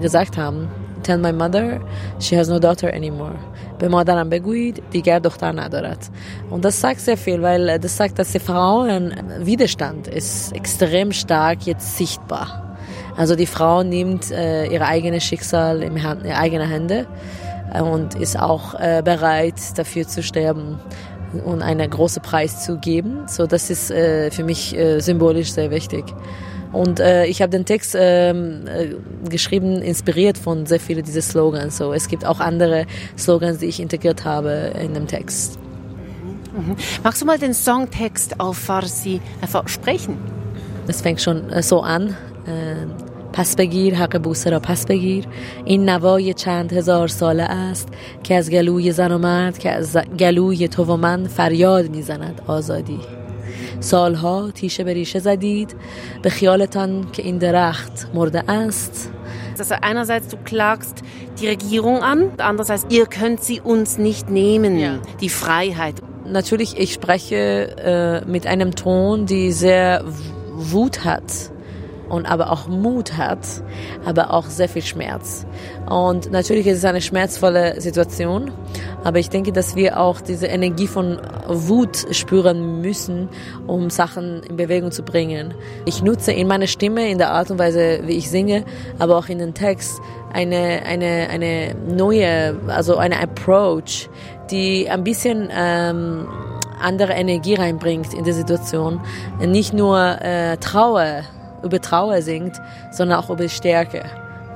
gesagt 0.00 0.36
haben. 0.36 0.68
Tell 1.03 1.17
my 1.17 1.33
mother 1.33 1.81
she 2.19 2.35
has 2.37 2.49
no 2.49 2.59
daughter 2.59 2.89
anymore. 2.93 3.37
به 3.79 3.87
مادرم 3.87 4.29
بگویید 4.29 4.83
دیگر 4.91 5.19
دختر 5.19 5.51
ندارد. 5.51 6.09
Und 6.51 6.65
das 6.65 6.81
sagt 6.81 6.99
sehr 6.99 7.17
viel, 7.17 7.41
weil 7.41 7.79
das 7.79 7.97
sagt, 7.97 8.19
dass 8.19 8.31
die 8.31 8.39
Frauen 8.39 9.13
Widerstand 9.39 10.07
ist 10.07 10.53
extrem 10.53 11.11
stark 11.11 11.67
jetzt 11.67 11.97
sichtbar. 11.97 12.77
Also 13.17 13.35
die 13.35 13.45
Frau 13.45 13.83
nimmt 13.83 14.31
äh, 14.31 14.65
ihr 14.67 14.81
eigenes 14.85 15.23
Schicksal 15.23 15.83
in 15.83 15.97
ihre 15.97 16.35
eigenen 16.35 16.67
Hände 16.67 17.05
äh, 17.73 17.81
und 17.81 18.15
ist 18.15 18.39
auch 18.39 18.73
äh, 18.79 19.01
bereit 19.03 19.59
dafür 19.75 20.07
zu 20.07 20.23
sterben 20.23 20.79
und 21.45 21.61
einen 21.61 21.89
großen 21.89 22.21
Preis 22.21 22.63
zu 22.63 22.77
geben. 22.77 23.23
So, 23.27 23.45
das 23.45 23.69
ist 23.69 23.91
äh, 23.91 24.31
für 24.31 24.43
mich 24.43 24.75
äh, 24.77 24.99
symbolisch 24.99 25.51
sehr 25.51 25.69
wichtig. 25.71 26.05
Und 26.71 26.99
äh, 26.99 27.25
ich 27.25 27.41
habe 27.41 27.51
den 27.51 27.65
Text 27.65 27.95
ähm, 27.97 28.65
äh, 28.67 29.29
geschrieben, 29.29 29.81
inspiriert 29.81 30.37
von 30.37 30.65
sehr 30.65 30.79
vielen 30.79 31.03
dieser 31.03 31.21
Slogans. 31.21 31.77
So, 31.77 31.93
es 31.93 32.07
gibt 32.07 32.25
auch 32.25 32.39
andere 32.39 32.85
Slogans, 33.17 33.59
die 33.59 33.67
ich 33.67 33.79
integriert 33.79 34.25
habe 34.25 34.73
in 34.81 34.93
dem 34.93 35.05
Text. 35.05 35.59
Mhm. 36.55 36.75
Magst 37.03 37.21
du 37.21 37.25
mal 37.25 37.37
den 37.37 37.53
Songtext 37.53 38.39
auf 38.39 38.57
Farsi 38.57 39.21
einfach 39.41 39.67
sprechen? 39.67 40.17
Das 40.87 41.01
fängt 41.01 41.21
schon 41.21 41.49
äh, 41.51 41.61
so 41.61 41.81
an. 41.81 42.15
Äh, 42.45 42.87
پس 43.33 43.55
بگیر 43.55 43.95
حق 43.95 44.17
بوسه 44.17 44.49
را 44.49 44.59
پس 44.59 44.85
بگیر 44.85 45.25
این 45.65 45.89
نوای 45.89 46.33
چند 46.33 46.73
هزار 46.73 47.07
ساله 47.07 47.43
است 47.43 47.87
که 48.23 48.35
از 48.35 48.49
گلوی 48.49 48.91
زن 48.91 49.11
و 49.11 49.17
مرد 49.17 49.57
که 49.57 49.71
از 49.71 49.97
گلوی 50.19 50.67
تو 50.67 50.83
و 50.83 50.97
من 50.97 51.27
فریاد 51.27 51.89
میزند 51.89 52.41
آزادی 52.47 52.99
سالها 53.79 54.51
تیشه 54.51 54.83
به 54.83 54.93
ریشه 54.93 55.19
زدید 55.19 55.75
به 56.21 56.29
خیالتان 56.29 57.07
که 57.11 57.23
این 57.23 57.37
درخت 57.37 58.07
مرده 58.13 58.51
است 58.51 59.09
Also 59.55 59.75
einerseits 59.81 60.27
du 60.29 60.37
klagst 60.37 61.03
die 61.39 61.47
Regierung 61.47 62.01
an, 62.01 62.31
andererseits 62.37 62.85
ihr 62.89 63.05
könnt 63.05 63.43
sie 63.43 63.61
uns 63.61 63.99
nicht 63.99 64.29
nehmen, 64.29 64.79
ja. 64.79 64.99
die 65.21 65.29
Freiheit. 65.29 65.95
Natürlich, 66.25 66.77
ich 66.79 66.91
spreche 66.93 68.23
äh, 68.25 68.25
mit 68.25 68.47
einem 68.47 68.73
Ton, 68.75 69.27
die 69.27 69.51
sehr 69.51 70.03
Wut 70.55 71.05
hat 71.05 71.51
und 72.08 72.26
aber 72.26 72.50
auch 72.50 72.68
Mut 72.68 73.16
hat, 73.16 73.40
aber 74.04 74.32
auch 74.32 74.46
sehr 74.46 74.68
viel 74.68 74.82
Schmerz. 74.82 75.46
Und 75.88 76.30
natürlich 76.30 76.66
ist 76.66 76.78
es 76.78 76.84
eine 76.84 77.00
schmerzvolle 77.00 77.80
Situation, 77.80 78.50
aber 79.04 79.18
ich 79.18 79.30
denke, 79.30 79.52
dass 79.52 79.76
wir 79.76 80.00
auch 80.00 80.20
diese 80.20 80.46
Energie 80.46 80.86
von 80.86 81.20
Wut 81.46 82.06
spüren 82.10 82.80
müssen, 82.80 83.28
um 83.66 83.90
Sachen 83.90 84.42
in 84.42 84.56
Bewegung 84.56 84.90
zu 84.90 85.02
bringen. 85.02 85.54
Ich 85.84 86.02
nutze 86.02 86.32
in 86.32 86.46
meiner 86.46 86.66
Stimme, 86.66 87.10
in 87.10 87.18
der 87.18 87.32
Art 87.32 87.50
und 87.50 87.58
Weise, 87.58 88.00
wie 88.04 88.16
ich 88.16 88.30
singe, 88.30 88.64
aber 88.98 89.16
auch 89.16 89.28
in 89.28 89.38
den 89.38 89.54
Text 89.54 90.00
eine, 90.32 90.82
eine, 90.84 91.28
eine 91.30 91.74
neue, 91.74 92.58
also 92.68 92.96
eine 92.96 93.20
Approach, 93.20 94.08
die 94.50 94.88
ein 94.90 95.04
bisschen 95.04 95.48
ähm, 95.54 96.26
andere 96.80 97.12
Energie 97.12 97.54
reinbringt 97.54 98.14
in 98.14 98.24
die 98.24 98.32
Situation. 98.32 99.00
Nicht 99.40 99.72
nur 99.72 100.20
äh, 100.20 100.56
Trauer 100.58 101.22
über 101.62 101.80
Trauer 101.80 102.22
singt, 102.22 102.60
sondern 102.90 103.18
auch 103.18 103.30
über 103.30 103.48
Stärke 103.48 104.04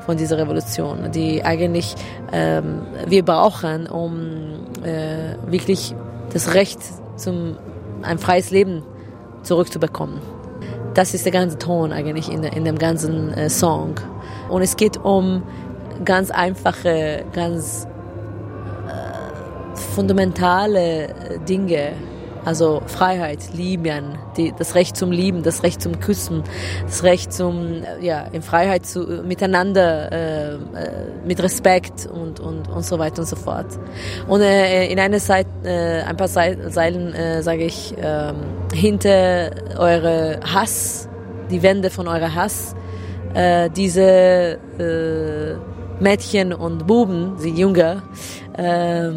von 0.04 0.16
dieser 0.16 0.38
Revolution, 0.38 1.10
die 1.12 1.44
eigentlich 1.44 1.94
ähm, 2.32 2.82
wir 3.06 3.24
brauchen, 3.24 3.86
um 3.86 4.66
äh, 4.82 5.36
wirklich 5.46 5.94
das 6.32 6.54
Recht 6.54 6.80
zum 7.16 7.56
ein 8.02 8.18
freies 8.18 8.50
Leben 8.50 8.82
zurückzubekommen. 9.42 10.20
Das 10.94 11.14
ist 11.14 11.24
der 11.24 11.32
ganze 11.32 11.58
Ton 11.58 11.92
eigentlich 11.92 12.30
in, 12.30 12.42
in 12.42 12.64
dem 12.64 12.78
ganzen 12.78 13.32
äh, 13.32 13.48
Song. 13.48 13.94
Und 14.50 14.62
es 14.62 14.76
geht 14.76 14.98
um 14.98 15.42
ganz 16.04 16.30
einfache, 16.30 17.24
ganz 17.32 17.86
äh, 18.88 19.76
fundamentale 19.94 21.14
Dinge, 21.48 21.92
also 22.44 22.82
Freiheit, 22.86 23.54
Lieben, 23.54 24.18
die, 24.36 24.52
das 24.56 24.74
Recht 24.74 24.96
zum 24.96 25.12
Lieben, 25.12 25.42
das 25.42 25.62
Recht 25.62 25.80
zum 25.80 26.00
Küssen, 26.00 26.42
das 26.84 27.02
Recht 27.02 27.32
zum, 27.32 27.82
ja, 28.00 28.22
in 28.32 28.42
Freiheit 28.42 28.86
zu, 28.86 29.22
miteinander, 29.24 30.12
äh, 30.12 30.54
äh, 30.54 30.58
mit 31.24 31.42
Respekt 31.42 32.06
und, 32.06 32.40
und, 32.40 32.68
und 32.68 32.84
so 32.84 32.98
weiter 32.98 33.20
und 33.20 33.28
so 33.28 33.36
fort. 33.36 33.66
Und 34.28 34.40
äh, 34.40 34.86
in 34.86 34.98
einer 34.98 35.18
Zeit, 35.18 35.46
äh, 35.64 36.02
ein 36.02 36.16
paar 36.16 36.28
Seilen 36.28 37.14
äh, 37.14 37.42
sage 37.42 37.64
ich, 37.64 37.96
äh, 37.96 38.32
hinter 38.74 39.50
eure 39.78 40.40
Hass, 40.44 41.08
die 41.50 41.62
Wände 41.62 41.90
von 41.90 42.08
eurer 42.08 42.34
Hass, 42.34 42.74
äh, 43.34 43.70
diese 43.70 44.58
äh, 44.78 45.54
Mädchen 46.02 46.52
und 46.52 46.86
Buben, 46.86 47.36
die 47.42 47.50
Jünger, 47.50 48.02
äh, 48.56 49.10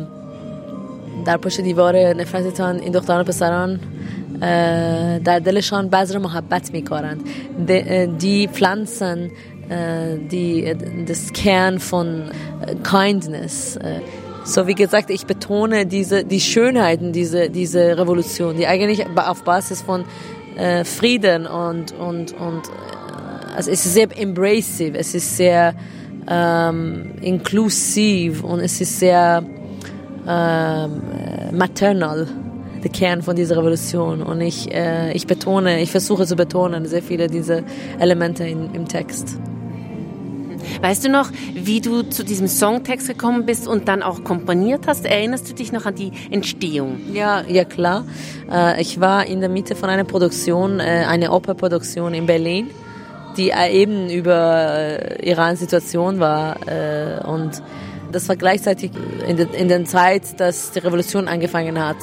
در 1.24 1.36
پشت 1.36 1.60
دیوار 1.60 2.14
نفرتتان 2.14 2.80
این 2.80 2.92
دختران 2.92 3.20
و 3.20 3.24
پسران 3.24 3.80
در 5.24 5.38
دلشان 5.38 5.88
بذر 5.88 6.18
محبت 6.18 6.72
میکارند 6.72 7.20
die 8.18 8.48
pflanzen 8.52 9.30
die, 10.32 10.74
das 11.06 11.32
Kern 11.32 11.78
von 11.78 12.24
Kindness. 12.82 13.78
So 14.44 14.66
wie 14.66 14.74
gesagt, 14.74 15.10
ich 15.10 15.26
betone 15.26 15.86
diese, 15.86 16.24
die 16.24 16.40
Schönheiten 16.40 17.12
dieser 17.12 17.48
diese 17.48 17.96
Revolution, 17.96 18.56
die 18.56 18.66
eigentlich 18.66 19.06
auf 19.16 19.44
Basis 19.44 19.82
von 19.82 20.04
äh, 20.56 20.84
Frieden 20.84 21.46
und, 21.46 21.92
und, 21.92 22.32
und 22.32 22.62
also 23.54 23.70
es 23.70 23.84
ist 23.86 23.94
sehr 23.94 24.08
embracive, 24.16 24.96
es 24.98 25.14
ist 25.14 25.36
sehr 25.36 25.74
ähm, 26.28 27.12
inklusiv 27.20 28.42
und 28.42 28.60
es 28.60 28.80
ist 28.80 28.98
sehr 28.98 29.44
ähm, 29.44 29.53
maternal, 30.25 32.27
der 32.85 32.91
Kern 32.91 33.23
von 33.23 33.35
dieser 33.35 33.57
Revolution. 33.57 34.21
Und 34.21 34.39
ich, 34.41 34.71
äh, 34.71 35.11
ich 35.13 35.25
betone, 35.25 35.81
ich 35.81 35.91
versuche 35.91 36.25
zu 36.25 36.35
betonen 36.35 36.85
sehr 36.85 37.01
viele 37.01 37.27
dieser 37.27 37.63
Elemente 37.99 38.45
in, 38.45 38.73
im 38.75 38.87
Text. 38.87 39.39
Weißt 40.81 41.03
du 41.03 41.09
noch, 41.09 41.31
wie 41.53 41.81
du 41.81 42.03
zu 42.03 42.23
diesem 42.23 42.47
Songtext 42.47 43.07
gekommen 43.07 43.45
bist 43.45 43.67
und 43.67 43.87
dann 43.87 44.03
auch 44.03 44.23
komponiert 44.23 44.87
hast? 44.87 45.05
Erinnerst 45.05 45.49
du 45.49 45.55
dich 45.55 45.71
noch 45.71 45.85
an 45.85 45.95
die 45.95 46.11
Entstehung? 46.29 46.99
Ja, 47.11 47.43
ja 47.47 47.65
klar. 47.65 48.05
Äh, 48.51 48.81
ich 48.81 48.99
war 48.99 49.25
in 49.25 49.39
der 49.39 49.49
Mitte 49.49 49.75
von 49.75 49.89
einer 49.89 50.03
Produktion, 50.03 50.79
äh, 50.79 51.05
eine 51.07 51.31
Operproduktion 51.31 52.13
in 52.13 52.27
Berlin, 52.27 52.69
die 53.35 53.51
eben 53.51 54.09
über 54.09 55.21
Irans 55.21 55.59
Situation 55.59 56.21
war 56.21 56.55
und 57.27 57.61
das 58.15 58.29
war 58.29 58.37
gleichzeitig 58.37 58.91
in, 59.27 59.35
der, 59.35 59.53
in 59.53 59.67
der 59.67 59.83
Zeit, 59.83 60.39
dass 60.39 60.71
die 60.71 60.79
Revolution 60.79 61.27
angefangen 61.27 61.77
hat. 61.77 61.97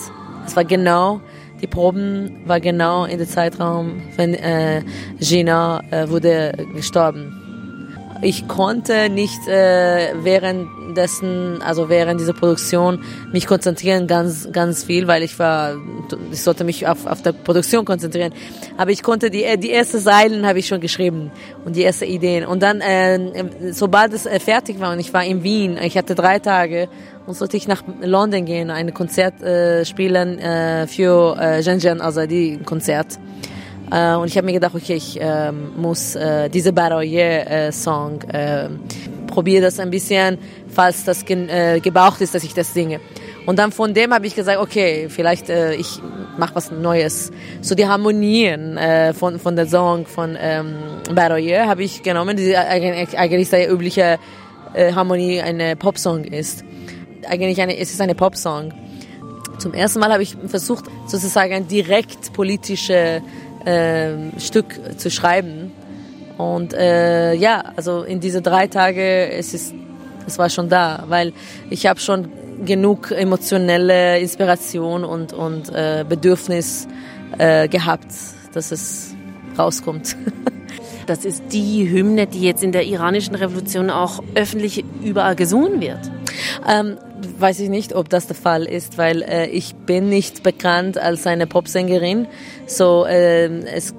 Es 0.46 0.54
war 0.54 0.64
genau, 0.64 1.22
die 1.62 1.66
Proben 1.66 2.42
war 2.44 2.60
genau 2.60 3.06
in 3.06 3.16
der 3.16 3.26
Zeitraum, 3.26 4.02
wenn 4.16 4.34
äh, 4.34 4.82
Gina 5.18 5.82
äh, 5.90 6.08
wurde 6.10 6.52
gestorben. 6.74 7.41
Ich 8.24 8.46
konnte 8.46 9.08
nicht 9.08 9.48
äh, 9.48 10.14
währenddessen, 10.22 11.60
also 11.60 11.88
während 11.88 12.20
dieser 12.20 12.34
Produktion, 12.34 13.02
mich 13.32 13.48
konzentrieren 13.48 14.06
ganz, 14.06 14.48
ganz 14.52 14.84
viel, 14.84 15.08
weil 15.08 15.24
ich 15.24 15.36
war, 15.40 15.74
ich 16.30 16.40
sollte 16.40 16.62
mich 16.62 16.86
auf, 16.86 17.04
auf 17.06 17.20
der 17.22 17.32
Produktion 17.32 17.84
konzentrieren. 17.84 18.32
Aber 18.76 18.92
ich 18.92 19.02
konnte 19.02 19.28
die, 19.28 19.44
die 19.58 19.72
ersten 19.72 19.98
Zeilen 19.98 20.46
habe 20.46 20.60
ich 20.60 20.68
schon 20.68 20.80
geschrieben 20.80 21.32
und 21.64 21.74
die 21.74 21.82
ersten 21.82 22.04
Ideen. 22.04 22.46
Und 22.46 22.62
dann, 22.62 22.80
äh, 22.80 23.72
sobald 23.72 24.12
es 24.12 24.24
äh, 24.24 24.38
fertig 24.38 24.78
war 24.78 24.92
und 24.92 25.00
ich 25.00 25.12
war 25.12 25.24
in 25.24 25.42
Wien, 25.42 25.76
ich 25.82 25.98
hatte 25.98 26.14
drei 26.14 26.38
Tage 26.38 26.88
und 27.26 27.34
sollte 27.34 27.56
ich 27.56 27.66
nach 27.66 27.82
London 28.00 28.44
gehen, 28.44 28.70
ein 28.70 28.94
Konzert 28.94 29.42
äh, 29.42 29.84
spielen 29.84 30.38
äh, 30.38 30.86
für 30.86 31.36
äh, 31.40 31.60
Janjan 31.60 32.00
Azadi 32.00 32.60
Konzert. 32.64 33.18
Äh, 33.90 34.14
und 34.14 34.28
ich 34.28 34.36
habe 34.36 34.46
mir 34.46 34.52
gedacht, 34.52 34.74
okay, 34.74 34.94
ich 34.94 35.20
äh, 35.20 35.52
muss 35.52 36.14
äh, 36.14 36.48
diese 36.48 36.72
Baroye-Song 36.72 38.22
äh, 38.22 38.68
probiere 39.26 39.62
das 39.62 39.80
ein 39.80 39.90
bisschen, 39.90 40.38
falls 40.68 41.04
das 41.04 41.24
ge 41.24 41.48
äh, 41.48 41.80
gebraucht 41.80 42.20
ist, 42.20 42.34
dass 42.34 42.44
ich 42.44 42.54
das 42.54 42.72
singe. 42.72 43.00
Und 43.46 43.58
dann 43.58 43.72
von 43.72 43.92
dem 43.92 44.14
habe 44.14 44.26
ich 44.26 44.34
gesagt, 44.34 44.60
okay, 44.60 45.08
vielleicht 45.08 45.50
äh, 45.50 45.74
ich 45.74 46.00
mache 46.38 46.54
was 46.54 46.70
Neues. 46.70 47.32
So 47.60 47.74
die 47.74 47.86
Harmonien 47.86 48.76
äh, 48.76 49.12
von 49.14 49.40
von 49.40 49.56
der 49.56 49.66
Song 49.66 50.06
von 50.06 50.36
ähm, 50.40 50.74
Baroye 51.12 51.66
habe 51.66 51.82
ich 51.82 52.02
genommen, 52.02 52.36
die 52.36 52.56
eigentlich, 52.56 53.48
sehr 53.48 53.70
übliche 53.72 54.18
äh, 54.74 54.92
Harmonie 54.92 55.40
eine 55.40 55.74
Popsong 55.76 56.24
ist. 56.24 56.64
Eigentlich 57.28 57.60
eine, 57.60 57.76
es 57.76 57.90
ist 57.90 58.00
eine 58.00 58.14
Popsong. 58.14 58.72
Zum 59.58 59.74
ersten 59.74 60.00
Mal 60.00 60.12
habe 60.12 60.22
ich 60.22 60.36
versucht, 60.46 60.86
sozusagen 61.06 61.68
direkt 61.68 62.32
politisches 62.32 63.22
äh, 63.64 64.38
Stück 64.38 64.80
zu 64.98 65.10
schreiben. 65.10 65.72
Und 66.38 66.74
äh, 66.74 67.34
ja, 67.34 67.72
also 67.76 68.02
in 68.02 68.20
diese 68.20 68.42
drei 68.42 68.66
Tage, 68.66 69.30
es 69.30 69.54
ist, 69.54 69.74
es 70.26 70.38
war 70.38 70.50
schon 70.50 70.68
da, 70.68 71.04
weil 71.08 71.32
ich 71.70 71.86
habe 71.86 72.00
schon 72.00 72.28
genug 72.64 73.10
emotionelle 73.10 74.18
Inspiration 74.18 75.04
und, 75.04 75.32
und 75.32 75.68
äh, 75.70 76.04
Bedürfnis 76.08 76.88
äh, 77.38 77.68
gehabt, 77.68 78.12
dass 78.52 78.72
es 78.72 79.14
rauskommt. 79.58 80.16
Das 81.06 81.24
ist 81.24 81.42
die 81.52 81.90
Hymne, 81.90 82.28
die 82.28 82.42
jetzt 82.42 82.62
in 82.62 82.70
der 82.70 82.86
iranischen 82.86 83.34
Revolution 83.34 83.90
auch 83.90 84.22
öffentlich 84.36 84.84
überall 85.02 85.34
gesungen 85.34 85.80
wird. 85.80 85.98
Ähm, 86.66 86.96
weiß 87.38 87.60
ich 87.60 87.68
nicht, 87.68 87.94
ob 87.94 88.08
das 88.08 88.26
der 88.26 88.36
Fall 88.36 88.64
ist, 88.64 88.98
weil 88.98 89.22
äh, 89.22 89.46
ich 89.46 89.74
bin 89.74 90.08
nicht 90.08 90.42
bekannt 90.42 90.98
als 90.98 91.26
eine 91.26 91.46
Popsängerin. 91.46 92.26
So, 92.66 93.04
äh, 93.06 93.48
es 93.74 93.94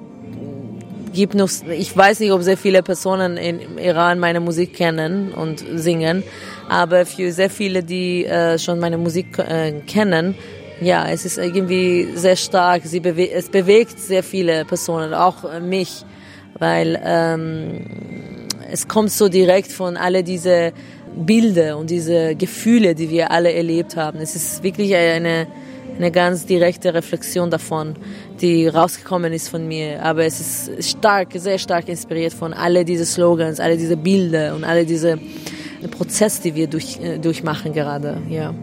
gibt 1.12 1.34
noch, 1.34 1.48
ich 1.70 1.96
weiß 1.96 2.20
nicht, 2.20 2.32
ob 2.32 2.42
sehr 2.42 2.56
viele 2.56 2.82
Personen 2.82 3.36
in 3.36 3.78
Iran 3.78 4.18
meine 4.18 4.40
Musik 4.40 4.74
kennen 4.74 5.32
und 5.32 5.64
singen, 5.74 6.22
aber 6.68 7.06
für 7.06 7.32
sehr 7.32 7.50
viele, 7.50 7.82
die 7.82 8.24
äh, 8.24 8.58
schon 8.58 8.78
meine 8.78 8.98
Musik 8.98 9.38
äh, 9.38 9.72
kennen, 9.86 10.34
ja, 10.80 11.08
es 11.08 11.24
ist 11.24 11.38
irgendwie 11.38 12.08
sehr 12.14 12.36
stark. 12.36 12.82
Sie 12.84 13.00
bewe 13.00 13.30
es 13.30 13.48
bewegt 13.48 13.98
sehr 13.98 14.22
viele 14.22 14.64
Personen, 14.64 15.14
auch 15.14 15.44
äh, 15.44 15.60
mich, 15.60 16.04
weil 16.58 17.00
ähm, 17.04 17.86
es 18.70 18.88
kommt 18.88 19.12
so 19.12 19.28
direkt 19.28 19.70
von 19.70 19.96
alle 19.96 20.24
diese 20.24 20.72
Bilder 21.16 21.78
und 21.78 21.90
diese 21.90 22.34
Gefühle, 22.34 22.94
die 22.94 23.10
wir 23.10 23.30
alle 23.30 23.52
erlebt 23.52 23.96
haben. 23.96 24.18
Es 24.18 24.34
ist 24.34 24.62
wirklich 24.62 24.94
eine, 24.94 25.46
eine 25.96 26.10
ganz 26.10 26.46
direkte 26.46 26.92
Reflexion 26.94 27.50
davon, 27.50 27.94
die 28.40 28.66
rausgekommen 28.66 29.32
ist 29.32 29.48
von 29.48 29.66
mir. 29.66 30.02
Aber 30.02 30.24
es 30.24 30.40
ist 30.40 30.90
stark, 30.90 31.28
sehr 31.34 31.58
stark 31.58 31.88
inspiriert 31.88 32.32
von 32.32 32.52
alle 32.52 32.84
diese 32.84 33.06
Slogans, 33.06 33.60
alle 33.60 33.76
diese 33.76 33.96
Bilder 33.96 34.54
und 34.54 34.64
alle 34.64 34.84
diese 34.84 35.18
Prozesse, 35.90 36.42
die 36.42 36.54
wir 36.54 36.66
durch, 36.66 36.98
äh, 37.00 37.18
durchmachen 37.18 37.72
gerade. 37.72 38.18
Ja. 38.28 38.54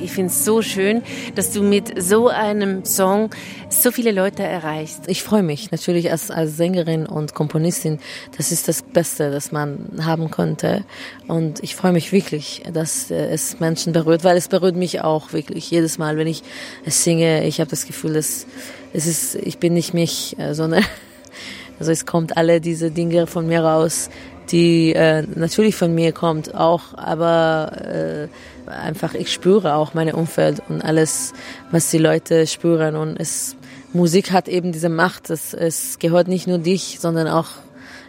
Ich 0.00 0.12
finde 0.12 0.30
es 0.30 0.44
so 0.44 0.60
schön, 0.60 1.02
dass 1.34 1.52
du 1.52 1.62
mit 1.62 2.02
so 2.02 2.28
einem 2.28 2.84
Song 2.84 3.30
so 3.68 3.90
viele 3.92 4.10
Leute 4.10 4.42
erreichst. 4.42 5.02
Ich 5.06 5.22
freue 5.22 5.42
mich 5.42 5.70
natürlich 5.70 6.10
als, 6.10 6.30
als 6.30 6.56
Sängerin 6.56 7.06
und 7.06 7.34
Komponistin. 7.34 8.00
Das 8.36 8.50
ist 8.50 8.66
das 8.66 8.82
Beste, 8.82 9.30
das 9.30 9.52
man 9.52 10.00
haben 10.02 10.30
konnte. 10.30 10.84
Und 11.28 11.62
ich 11.62 11.76
freue 11.76 11.92
mich 11.92 12.12
wirklich, 12.12 12.62
dass 12.72 13.10
äh, 13.10 13.26
es 13.28 13.60
Menschen 13.60 13.92
berührt, 13.92 14.24
weil 14.24 14.36
es 14.36 14.48
berührt 14.48 14.76
mich 14.76 15.00
auch 15.00 15.32
wirklich 15.32 15.70
jedes 15.70 15.96
Mal, 15.96 16.16
wenn 16.16 16.26
ich 16.26 16.42
es 16.84 17.04
singe. 17.04 17.46
Ich 17.46 17.60
habe 17.60 17.70
das 17.70 17.86
Gefühl, 17.86 18.14
dass 18.14 18.46
es 18.92 19.06
ist, 19.06 19.34
ich 19.36 19.58
bin 19.58 19.74
nicht 19.74 19.94
mich, 19.94 20.38
äh, 20.38 20.54
sondern 20.54 20.84
also 21.78 21.92
es 21.92 22.04
kommt 22.04 22.36
alle 22.36 22.60
diese 22.60 22.90
Dinge 22.90 23.26
von 23.26 23.46
mir 23.46 23.62
raus, 23.62 24.10
die 24.50 24.92
äh, 24.92 25.22
natürlich 25.34 25.76
von 25.76 25.94
mir 25.94 26.12
kommt 26.12 26.54
auch, 26.54 26.94
aber 26.94 27.72
äh, 27.84 28.28
einfach 28.66 29.14
ich 29.14 29.32
spüre 29.32 29.74
auch 29.74 29.94
mein 29.94 30.12
Umfeld 30.12 30.62
und 30.68 30.82
alles, 30.82 31.32
was 31.70 31.90
die 31.90 31.98
Leute 31.98 32.46
spüren 32.46 32.96
und 32.96 33.18
es 33.18 33.56
Musik 33.92 34.32
hat 34.32 34.48
eben 34.48 34.72
diese 34.72 34.88
Macht, 34.88 35.30
es, 35.30 35.54
es 35.54 36.00
gehört 36.00 36.26
nicht 36.26 36.48
nur 36.48 36.58
dich, 36.58 36.98
sondern 37.00 37.28
auch 37.28 37.46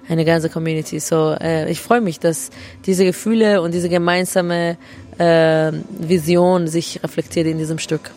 eine 0.10 0.26
ganze 0.26 0.50
Community. 0.50 1.00
So, 1.00 1.36
äh, 1.40 1.70
ich 1.70 1.80
freue 1.80 2.02
mich, 2.02 2.20
dass 2.20 2.50
diese 2.86 3.06
Gefühle 3.06 3.62
und 3.62 3.74
diese 3.74 3.90
gemeinsame 3.90 4.78
äh, 5.18 5.72
Vision 6.00 6.68
sich 6.68 7.02
reflektiert 7.04 7.48
in 7.48 7.58
diesem 7.58 7.78
Stück. 7.78 8.12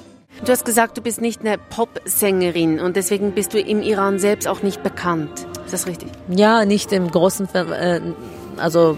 Du 0.45 0.53
hast 0.53 0.65
gesagt, 0.65 0.97
du 0.97 1.03
bist 1.03 1.21
nicht 1.21 1.41
eine 1.41 1.59
Popsängerin 1.59 2.79
und 2.81 2.97
deswegen 2.97 3.33
bist 3.33 3.55
du 3.55 3.61
im 3.61 3.83
Iran 3.83 4.19
selbst 4.19 4.47
auch 4.47 4.63
nicht 4.63 4.83
bekannt. 4.83 5.31
Ist 5.65 5.73
das 5.73 5.87
richtig? 5.87 6.09
Ja, 6.29 6.65
nicht 6.65 6.93
im 6.93 7.11
großen, 7.11 7.49
äh, 7.55 8.01
also 8.57 8.97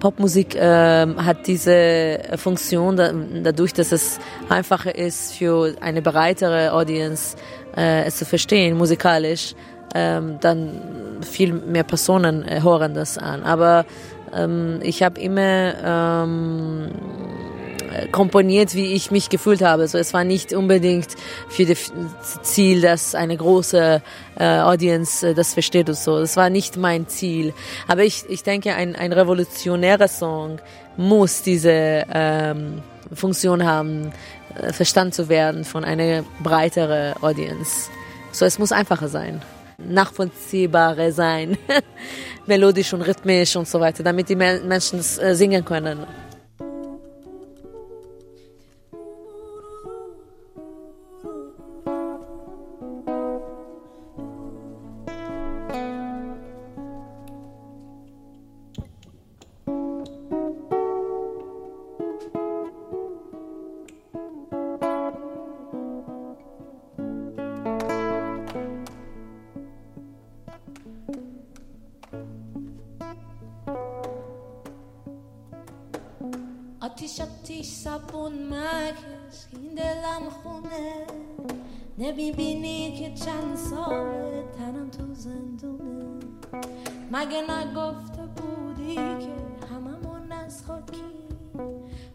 Popmusik 0.00 0.56
äh, 0.56 1.06
hat 1.06 1.46
diese 1.46 2.20
Funktion 2.36 2.96
da, 2.96 3.12
dadurch, 3.12 3.72
dass 3.72 3.92
es 3.92 4.18
einfacher 4.48 4.94
ist 4.96 5.34
für 5.34 5.74
eine 5.80 6.02
breitere 6.02 6.72
Audience 6.72 7.36
äh, 7.76 8.04
es 8.04 8.16
zu 8.16 8.24
verstehen, 8.24 8.76
musikalisch, 8.76 9.54
ähm, 9.94 10.38
dann 10.40 11.18
viel 11.22 11.52
mehr 11.52 11.84
Personen 11.84 12.44
äh, 12.44 12.62
hören 12.62 12.94
das 12.94 13.18
an. 13.18 13.42
Aber 13.42 13.84
ähm, 14.34 14.80
ich 14.82 15.02
habe 15.02 15.20
immer 15.20 15.74
ähm, 15.84 16.90
komponiert, 18.08 18.74
wie 18.74 18.94
ich 18.94 19.10
mich 19.10 19.28
gefühlt 19.28 19.62
habe. 19.62 19.88
So, 19.88 19.98
es 19.98 20.12
war 20.12 20.24
nicht 20.24 20.52
unbedingt 20.52 21.08
für 21.48 21.66
das 21.66 21.92
Ziel, 22.42 22.80
dass 22.80 23.14
eine 23.14 23.36
große 23.36 24.02
äh, 24.38 24.44
Audience 24.44 25.28
äh, 25.28 25.34
das 25.34 25.54
versteht 25.54 25.88
und 25.88 25.96
so. 25.96 26.18
Das 26.18 26.36
war 26.36 26.50
nicht 26.50 26.76
mein 26.76 27.08
Ziel. 27.08 27.52
Aber 27.88 28.04
ich, 28.04 28.24
ich 28.28 28.42
denke, 28.42 28.74
ein, 28.74 28.96
ein 28.96 29.12
revolutionärer 29.12 30.08
Song 30.08 30.60
muss 30.96 31.42
diese 31.42 32.04
ähm, 32.12 32.82
Funktion 33.12 33.64
haben, 33.64 34.12
äh, 34.60 34.72
verstanden 34.72 35.12
zu 35.12 35.28
werden 35.28 35.64
von 35.64 35.84
einer 35.84 36.24
breiteren 36.42 37.14
Audience. 37.22 37.90
So, 38.32 38.44
es 38.44 38.58
muss 38.58 38.72
einfacher 38.72 39.08
sein 39.08 39.42
nachvollziehbarer 39.88 41.12
sein, 41.12 41.56
melodisch 42.46 42.92
und 42.92 43.02
rhythmisch 43.02 43.56
und 43.56 43.68
so 43.68 43.80
weiter, 43.80 44.02
damit 44.02 44.28
die 44.28 44.36
Menschen 44.36 44.98
es 44.98 45.18
äh, 45.18 45.34
singen 45.34 45.64
können. 45.64 46.06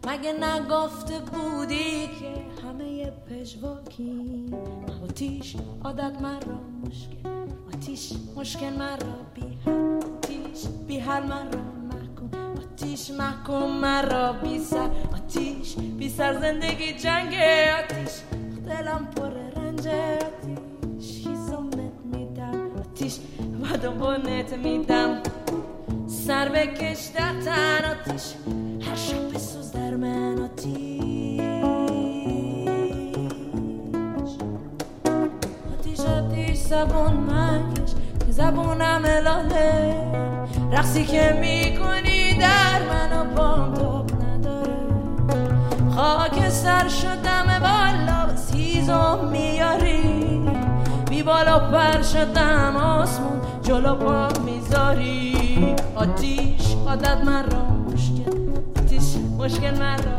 مگه 0.06 0.32
نگفته 0.32 1.18
بودی 1.18 2.06
که 2.06 2.34
همه 2.62 3.10
پژواکی؟ 3.10 4.46
آتیش 5.04 5.56
عادت 5.84 6.22
مرا 6.22 6.60
مشکل 6.84 7.28
آتیش 7.74 8.12
مشکل 8.36 8.72
مرا 8.72 9.16
بی 9.34 9.58
آتیش 9.66 10.66
بی 10.86 10.98
حل 10.98 11.22
مرا 11.22 11.60
آتیش 12.58 13.10
محکوم 13.10 13.70
مرا 13.80 14.32
بی 14.32 14.58
سر 14.58 14.90
آتیش 15.12 15.76
بی 15.76 16.08
سر 16.08 16.40
زندگی 16.40 16.92
جنگ 16.92 17.34
آتیش 17.78 18.12
دلم 18.66 19.08
پر 19.16 19.30
رنج 19.30 19.88
آتیش 19.88 21.26
هیزمت 21.26 21.92
میدم 22.12 22.70
آتیش 22.78 23.18
و 23.84 23.90
بونت 23.90 24.52
میدم. 24.52 25.22
سر 26.06 26.48
بکش 26.48 27.06
در 27.06 27.40
تن 27.40 27.84
آتیش 27.84 28.34
زبون 36.76 37.12
مکش 37.12 37.90
که 38.26 38.32
زبونم 38.32 39.02
الاله. 39.04 39.94
رقصی 40.72 41.04
که 41.04 41.38
می‌کنی 41.40 42.38
در 42.40 42.80
من 42.90 43.18
و 43.18 43.24
پام 43.34 43.74
تو 43.74 44.04
نداره. 44.24 44.76
خاک 45.94 46.48
سر 46.48 46.88
شدم 46.88 47.46
بالا 47.60 48.32
بس 48.32 48.54
هیزم 48.54 49.18
میاری. 49.32 50.40
بی 51.10 51.22
بالا 51.22 51.58
پر 51.58 52.02
شدم 52.02 52.76
آسمون 52.76 53.40
جلو 53.62 53.94
پا 53.94 54.28
می‌ذاری. 54.44 55.74
آتیش 55.94 56.76
عادت 56.86 57.24
من 57.24 57.44
را 57.50 57.92
مشکل 57.92 58.40
آتیش 58.78 59.16
مشکل 59.38 59.78
من 59.78 59.96
را 59.98 60.16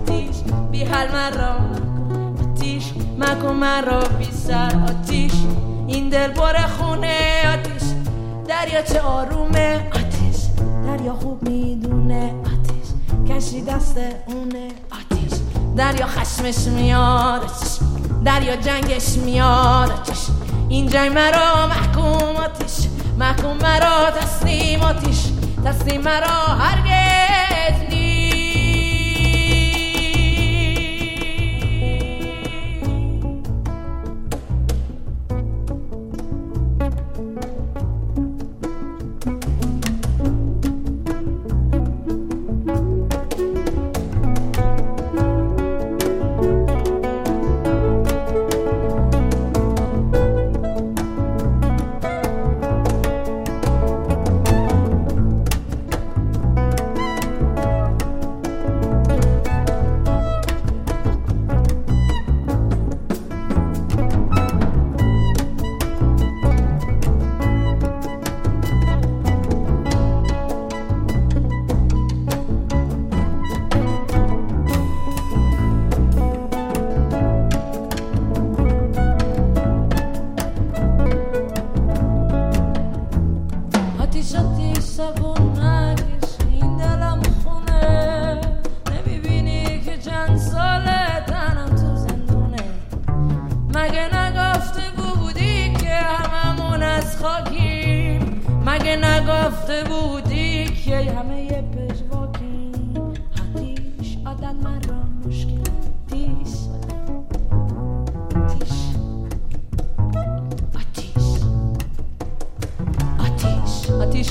آتیش 0.00 0.36
بی 0.70 0.84
حل 0.84 1.08
مرا 1.12 1.54
آتیش 2.50 2.92
مکن 3.18 3.54
مرا 3.54 4.00
بی 4.18 4.24
سر. 4.24 4.72
آتیش 4.84 5.01
دل 6.12 6.32
بار 6.32 6.56
خونه 6.58 7.42
آتیش. 7.54 7.88
چه 8.92 9.00
آرومه. 9.00 9.86
آتیش. 9.94 10.36
دریا 10.86 11.14
خوب 11.14 11.42
می‌دونه. 11.48 12.34
آتیش. 12.44 12.88
کشی 13.28 13.62
دست 13.62 13.98
اونه. 14.26 14.68
آتیش. 14.90 15.38
دریا 15.76 16.06
خشمش 16.06 16.66
میاد 16.66 17.42
آتیش 17.44 17.78
دریا 18.24 18.56
جنگش 18.56 19.16
میاد 19.16 19.90
آتیش 19.90 20.18
این 20.68 20.86
جنگ 20.88 21.12
مرا 21.12 21.66
محکوم 21.66 22.36
آتیش. 22.36 22.86
محکوم 23.18 23.56
مرا 23.56 24.10
تسلیم 24.10 24.80
آتیش. 24.82 25.18
تسلیم 25.64 26.00
مرا 26.00 26.38
هرگز 26.58 27.92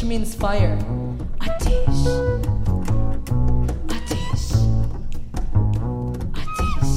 Ateş 0.01 0.09
means 0.09 0.35
fire. 0.35 0.77
Ateş. 1.41 1.99
Ateş. 3.95 4.45
Ateş. 6.41 6.87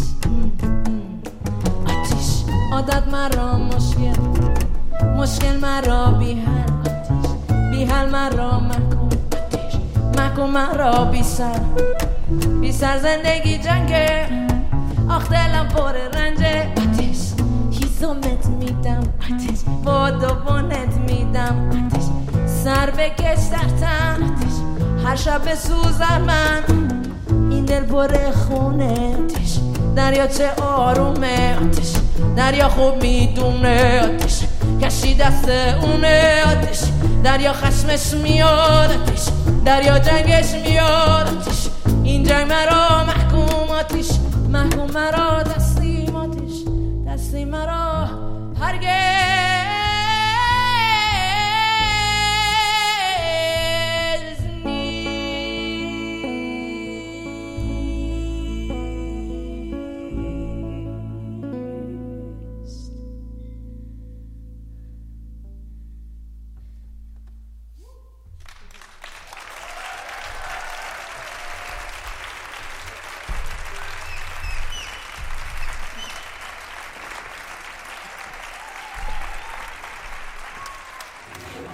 Ateş. 1.90 2.28
عادت 2.72 3.04
مرا 3.14 3.48
مشکل 3.70 4.18
مشکل 5.18 5.56
مرا 5.64 6.02
بی 6.18 6.32
هر 6.44 6.68
آتش 6.86 7.26
بی 7.70 7.84
هر 7.84 8.06
مرا 8.14 8.50
مکن 8.68 9.10
آتش 9.36 9.72
مکن 10.18 10.50
مرا 10.50 11.04
بی 11.04 11.22
سر 11.22 11.60
بی 12.60 12.72
سر 12.72 12.98
زندگی 12.98 13.58
جنگه 13.58 14.28
آخ 15.10 15.28
دلم 15.30 15.68
پر 15.68 15.92
رنجه 15.92 16.68
آتش 16.72 17.20
هیزمت 17.70 18.46
میدم 18.46 19.02
آتش 19.24 19.60
با 19.84 20.10
دوبانت 20.10 20.94
میدم 21.08 21.70
آتش 21.70 22.04
چه 30.38 30.62
آرومه. 30.62 31.56
آتش 31.56 31.92
دریا 32.36 32.68
خوب 32.68 33.02
می‌دونه 33.02 34.00
آتش 34.02 34.40
کشی 34.82 35.14
دست 35.14 35.48
اونه. 35.82 36.42
آتش 36.46 36.80
دریا 37.24 37.52
خشمش 37.52 38.14
میاد 38.22 38.90
آتش 38.90 39.28
دریا 39.64 39.98
جنگش 39.98 40.54
میاد. 40.66 41.28
آتش 41.28 41.68
این 42.04 42.22
جنگ 42.24 42.48
مرا 42.48 43.04
محکوم 43.04 43.70
آتش 43.70 44.08
محکوم 44.48 44.90
مرا 44.90 45.42
دستیم 45.42 45.63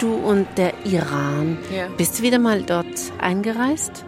und 0.08 0.46
der 0.56 0.72
Iran. 0.84 1.58
Ja. 1.74 1.88
Bist 1.96 2.18
du 2.18 2.22
wieder 2.22 2.38
mal 2.38 2.62
dort 2.62 2.86
eingereist? 3.18 4.04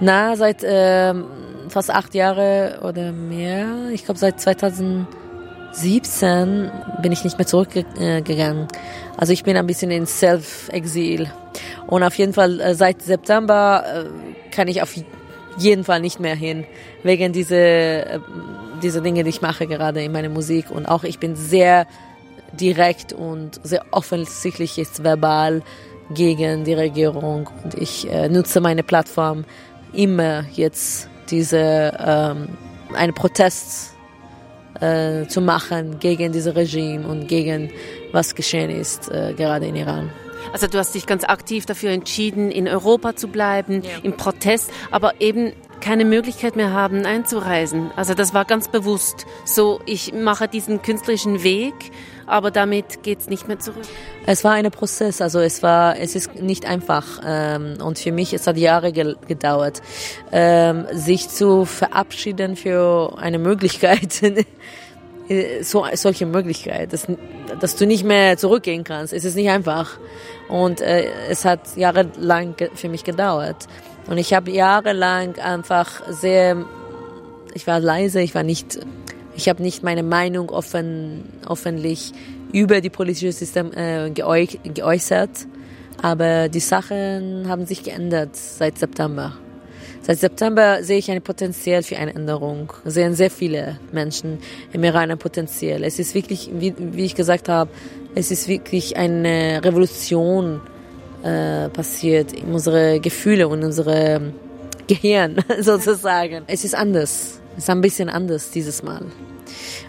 Na, 0.00 0.36
seit 0.36 0.62
äh, 0.62 1.14
fast 1.68 1.90
acht 1.90 2.14
Jahre 2.14 2.80
oder 2.82 3.12
mehr. 3.12 3.88
Ich 3.92 4.04
glaube 4.04 4.18
seit 4.18 4.40
2017 4.40 6.70
bin 7.00 7.12
ich 7.12 7.24
nicht 7.24 7.38
mehr 7.38 7.46
zurückgegangen. 7.46 8.68
Also 9.16 9.32
ich 9.32 9.44
bin 9.44 9.56
ein 9.56 9.66
bisschen 9.66 9.90
in 9.90 10.06
Self-Exil. 10.06 11.30
Und 11.86 12.02
auf 12.02 12.14
jeden 12.14 12.32
Fall 12.32 12.60
äh, 12.60 12.74
seit 12.74 13.02
September 13.02 13.84
äh, 13.86 14.50
kann 14.50 14.68
ich 14.68 14.82
auf 14.82 14.94
jeden 15.58 15.84
Fall 15.84 16.00
nicht 16.00 16.20
mehr 16.20 16.34
hin, 16.34 16.64
wegen 17.02 17.32
dieser 17.32 18.14
äh, 18.14 18.20
diese 18.82 19.00
Dinge, 19.00 19.22
die 19.22 19.30
ich 19.30 19.42
mache 19.42 19.66
gerade 19.66 20.02
in 20.02 20.12
meiner 20.12 20.28
Musik. 20.28 20.70
Und 20.70 20.86
auch 20.86 21.04
ich 21.04 21.18
bin 21.18 21.36
sehr 21.36 21.86
direkt 22.52 23.12
und 23.12 23.60
sehr 23.62 23.84
offensichtlich 23.90 24.78
ist 24.78 25.02
verbal 25.04 25.62
gegen 26.10 26.64
die 26.64 26.74
Regierung. 26.74 27.48
Und 27.64 27.74
ich 27.74 28.10
äh, 28.10 28.28
nutze 28.28 28.60
meine 28.60 28.82
Plattform 28.82 29.44
immer 29.92 30.44
jetzt 30.52 31.08
diese 31.30 31.96
ähm, 31.98 32.48
einen 32.94 33.14
Protest 33.14 33.94
äh, 34.80 35.26
zu 35.26 35.40
machen 35.40 35.98
gegen 35.98 36.32
dieses 36.32 36.54
Regime 36.54 37.06
und 37.06 37.28
gegen 37.28 37.70
was 38.12 38.34
geschehen 38.34 38.70
ist 38.70 39.10
äh, 39.10 39.32
gerade 39.34 39.66
in 39.66 39.76
Iran. 39.76 40.10
Also 40.52 40.66
du 40.66 40.78
hast 40.78 40.94
dich 40.94 41.06
ganz 41.06 41.24
aktiv 41.24 41.66
dafür 41.66 41.90
entschieden, 41.90 42.50
in 42.50 42.68
Europa 42.68 43.16
zu 43.16 43.28
bleiben, 43.28 43.82
ja. 43.82 43.90
im 44.02 44.16
Protest, 44.16 44.70
aber 44.90 45.20
eben 45.20 45.52
keine 45.80 46.04
Möglichkeit 46.04 46.56
mehr 46.56 46.72
haben, 46.72 47.06
einzureisen. 47.06 47.90
Also 47.96 48.14
das 48.14 48.34
war 48.34 48.44
ganz 48.44 48.68
bewusst 48.68 49.26
so, 49.44 49.80
ich 49.84 50.12
mache 50.12 50.48
diesen 50.48 50.82
künstlerischen 50.82 51.42
Weg 51.42 51.74
aber 52.26 52.50
damit 52.50 53.02
geht 53.02 53.20
es 53.20 53.28
nicht 53.28 53.48
mehr 53.48 53.58
zurück. 53.58 53.82
Es 54.26 54.44
war 54.44 54.52
ein 54.52 54.70
Prozess, 54.70 55.20
also 55.20 55.40
es 55.40 55.62
war, 55.62 55.98
es 55.98 56.14
ist 56.14 56.40
nicht 56.40 56.66
einfach 56.66 57.20
ähm, 57.26 57.78
und 57.82 57.98
für 57.98 58.12
mich 58.12 58.32
es 58.32 58.46
hat 58.46 58.56
Jahre 58.56 58.92
ge 58.92 59.14
gedauert, 59.26 59.82
ähm, 60.30 60.86
sich 60.92 61.28
zu 61.28 61.64
verabschieden 61.64 62.56
für 62.56 63.16
eine 63.18 63.38
Möglichkeit. 63.38 64.22
so, 65.62 65.86
solche 65.94 66.26
Möglichkeit, 66.26 66.92
dass, 66.92 67.06
dass 67.60 67.76
du 67.76 67.86
nicht 67.86 68.04
mehr 68.04 68.36
zurückgehen 68.36 68.84
kannst. 68.84 69.12
Es 69.12 69.24
ist 69.24 69.36
nicht 69.36 69.50
einfach. 69.50 69.98
Und 70.48 70.80
äh, 70.80 71.06
es 71.28 71.44
hat 71.44 71.76
jahrelang 71.76 72.54
für 72.74 72.88
mich 72.88 73.04
gedauert. 73.04 73.68
Und 74.08 74.18
ich 74.18 74.34
habe 74.34 74.50
jahrelang 74.50 75.38
einfach 75.38 76.02
sehr, 76.08 76.64
ich 77.54 77.66
war 77.66 77.80
leise, 77.80 78.20
ich 78.20 78.34
war 78.34 78.42
nicht 78.42 78.80
ich 79.36 79.48
habe 79.48 79.62
nicht 79.62 79.82
meine 79.82 80.02
Meinung 80.02 80.50
offen, 80.50 81.24
öffentlich 81.48 82.12
über 82.52 82.80
die 82.80 82.90
politische 82.90 83.32
System 83.32 83.72
äh, 83.72 84.10
geäu 84.10 84.46
geäußert, 84.62 85.30
aber 86.00 86.48
die 86.48 86.60
Sachen 86.60 87.48
haben 87.48 87.66
sich 87.66 87.82
geändert 87.82 88.36
seit 88.36 88.78
September. 88.78 89.34
Seit 90.02 90.18
September 90.18 90.82
sehe 90.82 90.98
ich 90.98 91.10
ein 91.10 91.22
Potenzial 91.22 91.84
für 91.84 91.96
eine 91.96 92.12
Änderung. 92.12 92.72
Sehen 92.84 93.14
sehr 93.14 93.30
viele 93.30 93.78
Menschen 93.92 94.38
im 94.72 94.82
Iran 94.82 95.12
ein 95.12 95.18
Potenzial. 95.18 95.84
Es 95.84 96.00
ist 96.00 96.14
wirklich, 96.14 96.50
wie, 96.52 96.74
wie 96.76 97.04
ich 97.04 97.14
gesagt 97.14 97.48
habe, 97.48 97.70
es 98.16 98.32
ist 98.32 98.48
wirklich 98.48 98.96
eine 98.96 99.60
Revolution 99.64 100.60
äh, 101.22 101.68
passiert 101.68 102.32
in 102.32 102.52
unsere 102.52 102.98
Gefühle 102.98 103.46
und 103.46 103.62
unsere 103.62 104.32
Gehirn 104.88 105.36
sozusagen. 105.60 106.42
Es 106.48 106.64
ist 106.64 106.74
anders. 106.74 107.41
Ist 107.56 107.70
ein 107.70 107.80
bisschen 107.80 108.08
anders 108.08 108.50
dieses 108.50 108.82
Mal. 108.82 109.02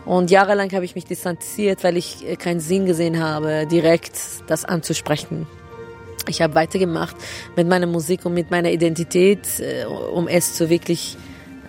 Und 0.06 0.32
jahrelang 0.32 0.72
habe 0.74 0.86
ich 0.86 0.96
mich 0.96 1.06
distanziert, 1.06 1.84
weil 1.84 1.98
ich 1.98 2.28
äh, 2.28 2.36
keinen 2.36 2.60
Sinn 2.60 2.86
gesehen 2.86 3.22
habe, 3.22 3.66
direkt 3.70 4.18
das 4.48 4.66
anzusprechen. 4.66 5.48
Ich 6.28 6.42
habe 6.42 6.56
weitergemacht 6.56 7.16
mit 7.56 7.68
meiner 7.68 7.88
Musik 7.88 8.26
und 8.26 8.34
mit 8.34 8.52
meiner 8.52 8.72
Identität, 8.72 9.60
äh, 9.60 9.86
um 9.86 10.28
es 10.28 10.56
zu 10.56 10.70
wirklich 10.70 11.18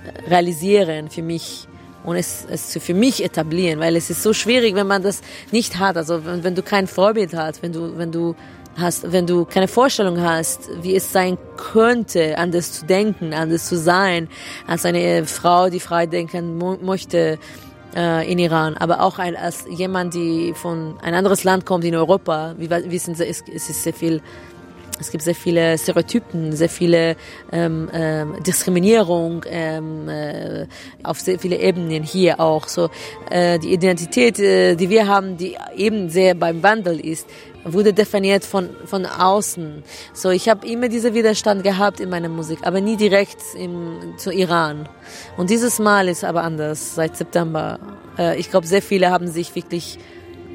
äh, 0.04 0.28
realisieren 0.28 1.10
für 1.10 1.22
mich 1.22 1.68
und 2.04 2.16
es, 2.16 2.46
es 2.50 2.76
für 2.78 2.94
mich 2.94 3.24
etablieren, 3.24 3.80
weil 3.80 3.96
es 3.96 4.10
ist 4.10 4.22
so 4.22 4.32
schwierig, 4.32 4.74
wenn 4.74 4.86
man 4.86 5.02
das 5.02 5.22
nicht 5.50 5.78
hat. 5.78 5.96
Also 5.96 6.24
wenn, 6.24 6.44
wenn 6.44 6.54
du 6.54 6.62
kein 6.62 6.86
Vorbild 6.86 7.34
hast, 7.34 7.62
wenn 7.62 7.72
du, 7.72 7.96
wenn 7.96 8.12
du 8.12 8.34
hast, 8.76 9.12
wenn 9.12 9.26
du 9.26 9.44
keine 9.44 9.68
Vorstellung 9.68 10.20
hast, 10.20 10.68
wie 10.82 10.94
es 10.94 11.12
sein 11.12 11.38
könnte, 11.56 12.38
anders 12.38 12.72
zu 12.72 12.86
denken, 12.86 13.32
anders 13.34 13.68
zu 13.68 13.76
sein, 13.76 14.28
als 14.66 14.84
eine 14.84 15.26
Frau, 15.26 15.70
die 15.70 15.80
frei 15.80 16.06
denken 16.06 16.58
möchte 16.82 17.38
äh, 17.94 18.30
in 18.30 18.38
Iran, 18.38 18.76
aber 18.76 19.00
auch 19.00 19.18
ein, 19.18 19.36
als 19.36 19.64
jemand, 19.70 20.14
die 20.14 20.52
von 20.54 20.96
ein 21.02 21.14
anderes 21.14 21.44
Land 21.44 21.64
kommt 21.66 21.84
in 21.84 21.94
Europa. 21.94 22.54
Wie 22.58 22.70
wissen 22.70 23.14
Sie, 23.14 23.24
es, 23.24 23.42
es 23.52 23.70
ist 23.70 23.82
sehr 23.82 23.94
viel 23.94 24.20
es 25.00 25.10
gibt 25.10 25.24
sehr 25.24 25.34
viele 25.34 25.76
Stereotypen, 25.76 26.52
sehr 26.52 26.68
viele 26.68 27.16
ähm, 27.50 27.90
ähm, 27.92 28.42
Diskriminierung 28.42 29.44
ähm, 29.48 30.08
äh, 30.08 30.66
auf 31.02 31.20
sehr 31.20 31.38
viele 31.38 31.58
Ebenen 31.58 32.02
hier 32.02 32.38
auch. 32.38 32.68
So 32.68 32.90
äh, 33.30 33.58
die 33.58 33.72
Identität, 33.72 34.38
äh, 34.38 34.76
die 34.76 34.90
wir 34.90 35.08
haben, 35.08 35.36
die 35.36 35.56
eben 35.76 36.10
sehr 36.10 36.34
beim 36.34 36.62
Wandel 36.62 37.00
ist, 37.00 37.26
wurde 37.64 37.92
definiert 37.92 38.44
von 38.44 38.70
von 38.84 39.06
außen. 39.06 39.82
So 40.12 40.30
ich 40.30 40.48
habe 40.48 40.66
immer 40.66 40.88
diesen 40.88 41.14
Widerstand 41.14 41.64
gehabt 41.64 41.98
in 41.98 42.08
meiner 42.08 42.28
Musik, 42.28 42.60
aber 42.62 42.80
nie 42.80 42.96
direkt 42.96 43.38
im, 43.58 44.14
zu 44.16 44.30
Iran. 44.30 44.88
Und 45.36 45.50
dieses 45.50 45.78
Mal 45.78 46.08
ist 46.08 46.24
aber 46.24 46.44
anders 46.44 46.94
seit 46.94 47.16
September. 47.16 47.80
Äh, 48.16 48.38
ich 48.38 48.50
glaube, 48.50 48.66
sehr 48.66 48.82
viele 48.82 49.10
haben 49.10 49.26
sich 49.26 49.56
wirklich 49.56 49.98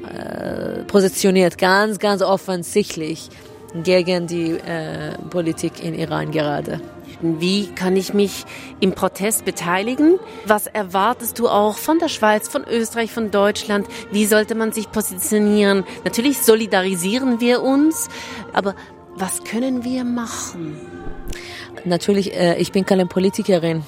äh, 0.08 0.84
positioniert, 0.84 1.58
ganz 1.58 1.98
ganz 1.98 2.22
offensichtlich 2.22 3.28
gegen 3.74 4.26
die 4.26 4.52
äh, 4.52 5.16
Politik 5.30 5.82
in 5.82 5.94
Iran 5.94 6.30
gerade. 6.30 6.80
Wie 7.22 7.66
kann 7.66 7.96
ich 7.96 8.14
mich 8.14 8.44
im 8.80 8.92
Protest 8.92 9.44
beteiligen? 9.44 10.18
Was 10.46 10.66
erwartest 10.66 11.38
du 11.38 11.48
auch 11.48 11.76
von 11.76 11.98
der 11.98 12.08
Schweiz, 12.08 12.48
von 12.48 12.64
Österreich, 12.64 13.12
von 13.12 13.30
Deutschland? 13.30 13.86
Wie 14.10 14.24
sollte 14.24 14.54
man 14.54 14.72
sich 14.72 14.90
positionieren? 14.90 15.84
Natürlich 16.04 16.38
solidarisieren 16.38 17.40
wir 17.40 17.62
uns, 17.62 18.08
aber 18.54 18.74
was 19.16 19.44
können 19.44 19.84
wir 19.84 20.04
machen? 20.04 20.80
Natürlich, 21.84 22.34
äh, 22.34 22.56
ich 22.56 22.72
bin 22.72 22.86
keine 22.86 23.06
Politikerin. 23.06 23.82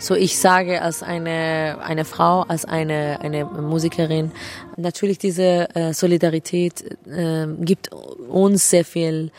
So 0.00 0.14
ich 0.14 0.38
sage 0.38 0.80
als 0.80 1.02
eine, 1.02 1.78
eine 1.82 2.04
Frau, 2.04 2.42
als 2.42 2.64
eine, 2.64 3.18
eine 3.20 3.44
Musikerin, 3.44 4.30
natürlich 4.76 5.18
diese 5.18 5.74
äh, 5.74 5.92
Solidarität 5.92 6.84
äh, 7.06 7.46
gibt 7.60 7.90
uns 8.28 8.70
sehr 8.70 8.84
viel 8.84 9.32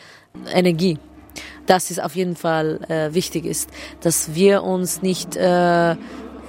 Energie. 0.52 0.98
Das 1.66 1.90
ist 1.90 2.02
auf 2.02 2.14
jeden 2.14 2.36
Fall 2.36 2.80
äh, 2.88 3.14
wichtig 3.14 3.46
ist, 3.46 3.70
dass 4.02 4.34
wir 4.34 4.62
uns 4.62 5.02
nicht 5.02 5.36
äh, 5.36 5.96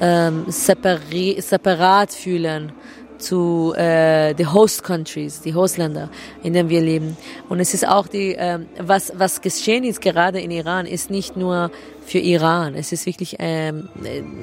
ähm, 0.01 0.45
separat 0.47 2.11
fühlen 2.11 2.73
zu 3.21 3.73
äh, 3.75 4.33
die 4.33 4.45
Host 4.45 4.83
Countries, 4.83 5.41
die 5.41 5.53
Hostländer, 5.53 6.09
in 6.43 6.53
denen 6.53 6.69
wir 6.69 6.81
leben. 6.81 7.15
Und 7.49 7.59
es 7.59 7.73
ist 7.73 7.87
auch 7.87 8.07
die, 8.07 8.35
äh, 8.35 8.59
was 8.79 9.13
was 9.15 9.41
geschehen 9.41 9.83
ist 9.83 10.01
gerade 10.01 10.39
in 10.39 10.51
Iran, 10.51 10.85
ist 10.85 11.09
nicht 11.09 11.37
nur 11.37 11.71
für 12.05 12.19
Iran. 12.19 12.75
Es 12.75 12.91
ist 12.91 13.05
wirklich, 13.05 13.37
ähm, 13.39 13.87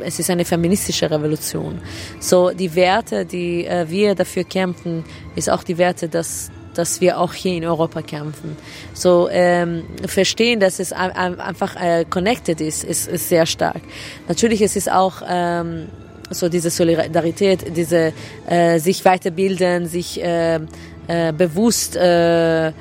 es 0.00 0.18
ist 0.18 0.30
eine 0.30 0.44
feministische 0.44 1.10
Revolution. 1.10 1.80
So 2.20 2.50
die 2.50 2.74
Werte, 2.74 3.26
die 3.26 3.66
äh, 3.66 3.86
wir 3.88 4.14
dafür 4.14 4.44
kämpfen, 4.44 5.04
ist 5.36 5.50
auch 5.50 5.62
die 5.62 5.78
Werte, 5.78 6.08
dass 6.08 6.50
dass 6.74 7.00
wir 7.00 7.18
auch 7.18 7.34
hier 7.34 7.54
in 7.54 7.64
Europa 7.64 8.02
kämpfen. 8.02 8.56
So 8.94 9.28
ähm, 9.32 9.82
verstehen, 10.06 10.60
dass 10.60 10.78
es 10.78 10.92
einfach 10.92 11.74
äh, 11.74 12.04
connected 12.08 12.60
ist, 12.60 12.84
ist, 12.84 13.08
ist 13.08 13.28
sehr 13.28 13.46
stark. 13.46 13.80
Natürlich 14.28 14.62
es 14.62 14.76
ist 14.76 14.88
auch 14.88 15.20
ähm, 15.28 15.88
so 16.30 16.48
diese 16.48 16.70
Solidarität, 16.70 17.76
diese 17.76 18.12
äh, 18.46 18.78
sich 18.78 19.04
weiterbilden, 19.04 19.86
sich 19.86 20.22
äh, 20.22 20.60
äh, 21.06 21.32
bewusst 21.32 21.96
äh, 21.96 22.68
äh, 22.68 22.72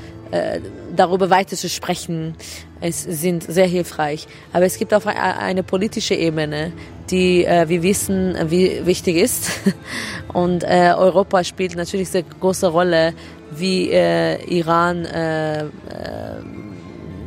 darüber 0.95 1.29
weiter 1.29 1.55
zu 1.55 1.69
sprechen, 1.69 2.35
es 2.81 3.03
sind 3.03 3.43
sehr 3.43 3.67
hilfreich. 3.67 4.27
Aber 4.53 4.65
es 4.65 4.77
gibt 4.77 4.93
auch 4.93 5.05
eine 5.05 5.63
politische 5.63 6.15
Ebene, 6.15 6.73
die 7.09 7.45
äh, 7.45 7.69
wir 7.69 7.83
wissen, 7.83 8.35
wie 8.49 8.85
wichtig 8.85 9.15
ist. 9.17 9.51
Und 10.33 10.63
äh, 10.63 10.93
Europa 10.95 11.43
spielt 11.43 11.75
natürlich 11.75 12.13
eine 12.13 12.23
große 12.23 12.67
Rolle, 12.67 13.13
wie 13.51 13.89
äh, 13.89 14.43
Iran 14.45 15.05
äh, 15.05 15.61
äh, 15.61 15.67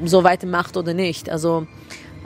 so 0.05 0.23
weitermacht 0.23 0.77
oder 0.77 0.95
nicht. 0.95 1.31
Also 1.31 1.67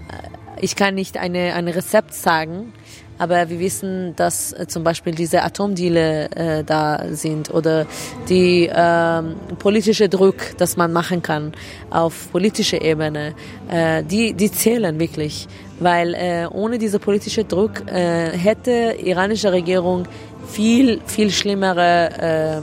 äh, 0.08 0.60
ich 0.60 0.76
kann 0.76 0.94
nicht 0.94 1.16
eine, 1.16 1.54
ein 1.54 1.68
Rezept 1.68 2.14
sagen, 2.14 2.72
aber 3.18 3.48
wir 3.48 3.60
wissen, 3.60 4.14
dass 4.16 4.52
äh, 4.52 4.66
zum 4.66 4.84
Beispiel 4.84 5.14
diese 5.14 5.42
Atomdeale 5.42 6.30
äh, 6.32 6.64
da 6.64 7.04
sind 7.10 7.52
oder 7.52 7.86
die 8.28 8.66
äh, 8.66 9.22
politische 9.58 10.08
Druck, 10.08 10.56
das 10.58 10.76
man 10.76 10.92
machen 10.92 11.22
kann 11.22 11.52
auf 11.90 12.30
politischer 12.32 12.82
Ebene, 12.82 13.34
äh, 13.68 14.02
die, 14.02 14.34
die 14.34 14.50
zählen 14.50 14.98
wirklich. 14.98 15.46
Weil 15.80 16.14
äh, 16.14 16.46
ohne 16.50 16.78
diese 16.78 16.98
politische 16.98 17.44
Druck 17.44 17.86
äh, 17.86 18.30
hätte 18.30 18.96
iranische 19.02 19.52
Regierung 19.52 20.06
viel, 20.48 21.00
viel 21.06 21.30
schlimmere 21.30 22.62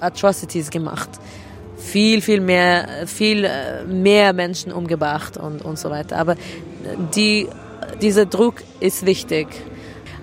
äh, 0.00 0.04
Atrocities 0.04 0.70
gemacht 0.70 1.10
viel, 1.82 2.20
viel 2.22 2.40
mehr, 2.40 3.06
viel 3.06 3.44
äh, 3.44 3.84
mehr 3.84 4.32
Menschen 4.32 4.72
umgebracht 4.72 5.36
und, 5.36 5.62
und 5.64 5.78
so 5.78 5.90
weiter. 5.90 6.16
Aber 6.16 6.36
die, 7.14 7.48
dieser 8.00 8.26
Druck 8.26 8.62
ist 8.80 9.04
wichtig. 9.04 9.48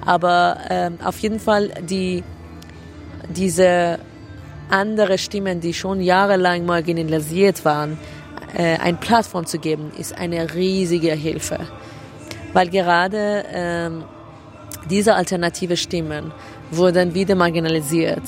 Aber 0.06 0.58
ähm, 0.70 0.97
auf 1.04 1.20
jeden 1.20 1.39
Fall 1.39 1.72
die, 1.82 2.24
diese 3.30 4.00
andere 4.70 5.18
Stimmen, 5.18 5.60
die 5.60 5.74
schon 5.74 6.02
jahrelang 6.02 6.66
marginalisiert 6.66 7.66
waren, 7.66 7.97
äh, 8.56 8.78
eine 8.78 8.97
Plattform 8.97 9.45
zu 9.45 9.60
geben, 9.60 9.91
ist 9.97 10.18
eine 10.18 10.54
riesige 10.54 11.12
Hilfe. 11.14 11.60
Weil 12.54 12.70
gerade 12.70 13.45
ähm, 13.52 14.04
diese 14.89 15.16
alternative 15.16 15.78
Stimmen 15.78 16.32
wurden 16.72 17.14
wieder 17.14 17.36
marginalisiert. 17.36 18.24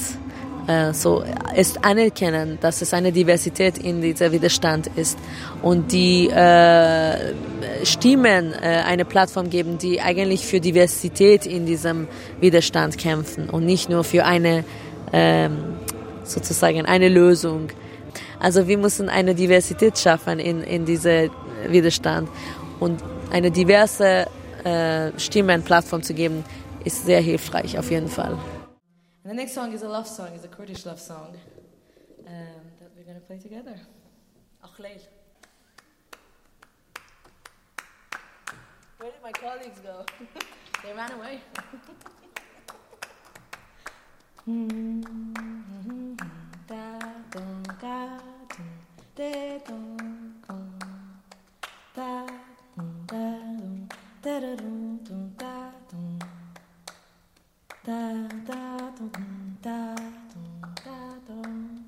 Äh, 0.72 0.94
so 0.94 1.24
ist 1.56 1.84
anerkennen, 1.84 2.58
dass 2.62 2.82
es 2.82 2.94
eine 2.94 3.12
Diversität 3.12 3.78
in 3.78 4.02
dieser 4.02 4.32
Widerstand 4.32 4.88
ist 4.96 5.18
und 5.62 5.92
die 5.92 6.30
äh, 6.30 7.34
Stimmen 7.84 8.54
äh, 8.54 8.84
eine 8.86 9.04
Plattform 9.06 9.50
geben, 9.50 9.78
die 9.78 10.00
eigentlich 10.02 10.46
für 10.46 10.60
Diversität 10.60 11.46
in 11.46 11.66
diesem 11.66 12.08
Widerstand 12.40 12.98
kämpfen 12.98 13.50
und 13.50 13.66
nicht 13.66 13.90
nur 13.90 14.04
für 14.04 14.24
eine 14.26 14.64
ähm, 15.12 15.58
sozusagen 16.24 16.86
eine 16.86 17.10
Lösung. 17.10 17.70
Also 18.40 18.68
wir 18.68 18.78
müssen 18.78 19.10
eine 19.10 19.36
Diversität 19.36 19.98
schaffen 19.98 20.40
in, 20.40 20.64
in 20.64 20.86
diese 20.86 21.30
Widerstand 21.68 22.30
und 22.80 23.04
eine 23.32 23.52
diverse 23.52 24.28
äh, 24.64 25.12
Stimmenplattform 25.18 26.02
zu 26.02 26.14
geben, 26.14 26.44
ist 26.86 27.06
sehr 27.06 27.22
hilfreich 27.22 27.78
auf 27.78 27.92
jeden 27.92 28.08
Fall. 28.08 28.38
And 29.24 29.30
the 29.30 29.36
next 29.36 29.54
song 29.54 29.72
is 29.72 29.84
a 29.84 29.88
love 29.88 30.08
song, 30.08 30.30
it's 30.34 30.46
a 30.46 30.48
Kurdish 30.48 30.84
love 30.86 31.00
song 31.00 31.38
um, 32.28 32.36
that 32.80 32.90
we're 32.98 33.04
going 33.04 33.20
to 33.20 33.22
play 33.22 33.38
together. 33.38 33.80
Akhleel. 34.66 35.00
Where 38.98 39.12
did 39.12 39.22
my 39.24 39.32
colleagues 39.32 39.80
go? 39.80 40.06
they 40.84 40.94
ran 40.94 41.12
away. 41.12 41.42
Da, 57.84 58.00
dum, 58.12 58.46
da, 58.46 58.90
dum, 58.96 59.58
de, 59.62 59.96
dum, 60.38 60.62
dum, 60.62 60.76
da, 60.78 61.18
dum, 61.28 61.82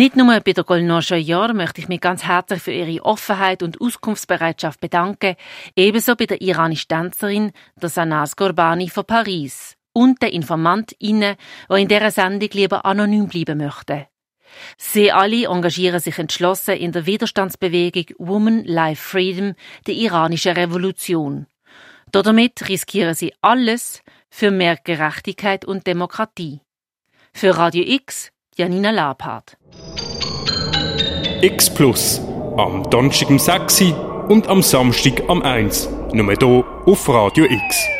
Nicht 0.00 0.16
nur 0.16 0.40
bei 0.40 0.54
der 0.54 0.64
Golnoscher 0.64 1.18
Jahr 1.18 1.52
möchte 1.52 1.82
ich 1.82 1.88
mich 1.88 2.00
ganz 2.00 2.24
herzlich 2.24 2.62
für 2.62 2.72
ihre 2.72 3.04
Offenheit 3.04 3.62
und 3.62 3.82
Auskunftsbereitschaft 3.82 4.80
bedanken, 4.80 5.36
ebenso 5.76 6.16
bei 6.16 6.24
der 6.24 6.40
iranischen 6.40 6.88
Tänzerin, 6.88 7.52
der 7.76 7.90
Sanaz 7.90 8.34
Gorbani 8.34 8.88
von 8.88 9.04
Paris 9.04 9.76
und 9.92 10.22
den 10.22 10.30
InformantInnen, 10.30 11.36
die 11.70 11.82
in 11.82 11.86
dieser 11.88 12.10
Sendung 12.10 12.48
lieber 12.50 12.86
anonym 12.86 13.28
bleiben 13.28 13.58
möchten. 13.58 14.06
Sie 14.78 15.12
alle 15.12 15.44
engagieren 15.44 16.00
sich 16.00 16.18
entschlossen 16.18 16.78
in 16.78 16.92
der 16.92 17.04
Widerstandsbewegung 17.04 18.06
Woman 18.16 18.64
Life 18.64 19.06
Freedom, 19.06 19.52
der 19.86 19.96
iranischen 19.96 20.54
Revolution. 20.54 21.46
Damit 22.10 22.66
riskieren 22.70 23.12
sie 23.12 23.34
alles 23.42 24.02
für 24.30 24.50
mehr 24.50 24.78
Gerechtigkeit 24.82 25.66
und 25.66 25.86
Demokratie. 25.86 26.62
Für 27.34 27.58
Radio 27.58 27.84
X, 27.86 28.32
Janina 28.56 28.90
Labhardt. 28.90 29.56
X 31.42 31.70
Plus. 31.72 32.20
Am 32.56 32.82
Donnerstag 32.90 33.30
um 33.30 33.38
6 33.38 33.80
Uhr 33.82 34.26
und 34.28 34.48
am 34.48 34.62
Samstag 34.62 35.22
am 35.28 35.42
1 35.42 35.86
Uhr. 35.86 36.14
Nur 36.14 36.34
hier 36.36 36.64
auf 36.86 37.08
Radio 37.08 37.44
X. 37.44 37.99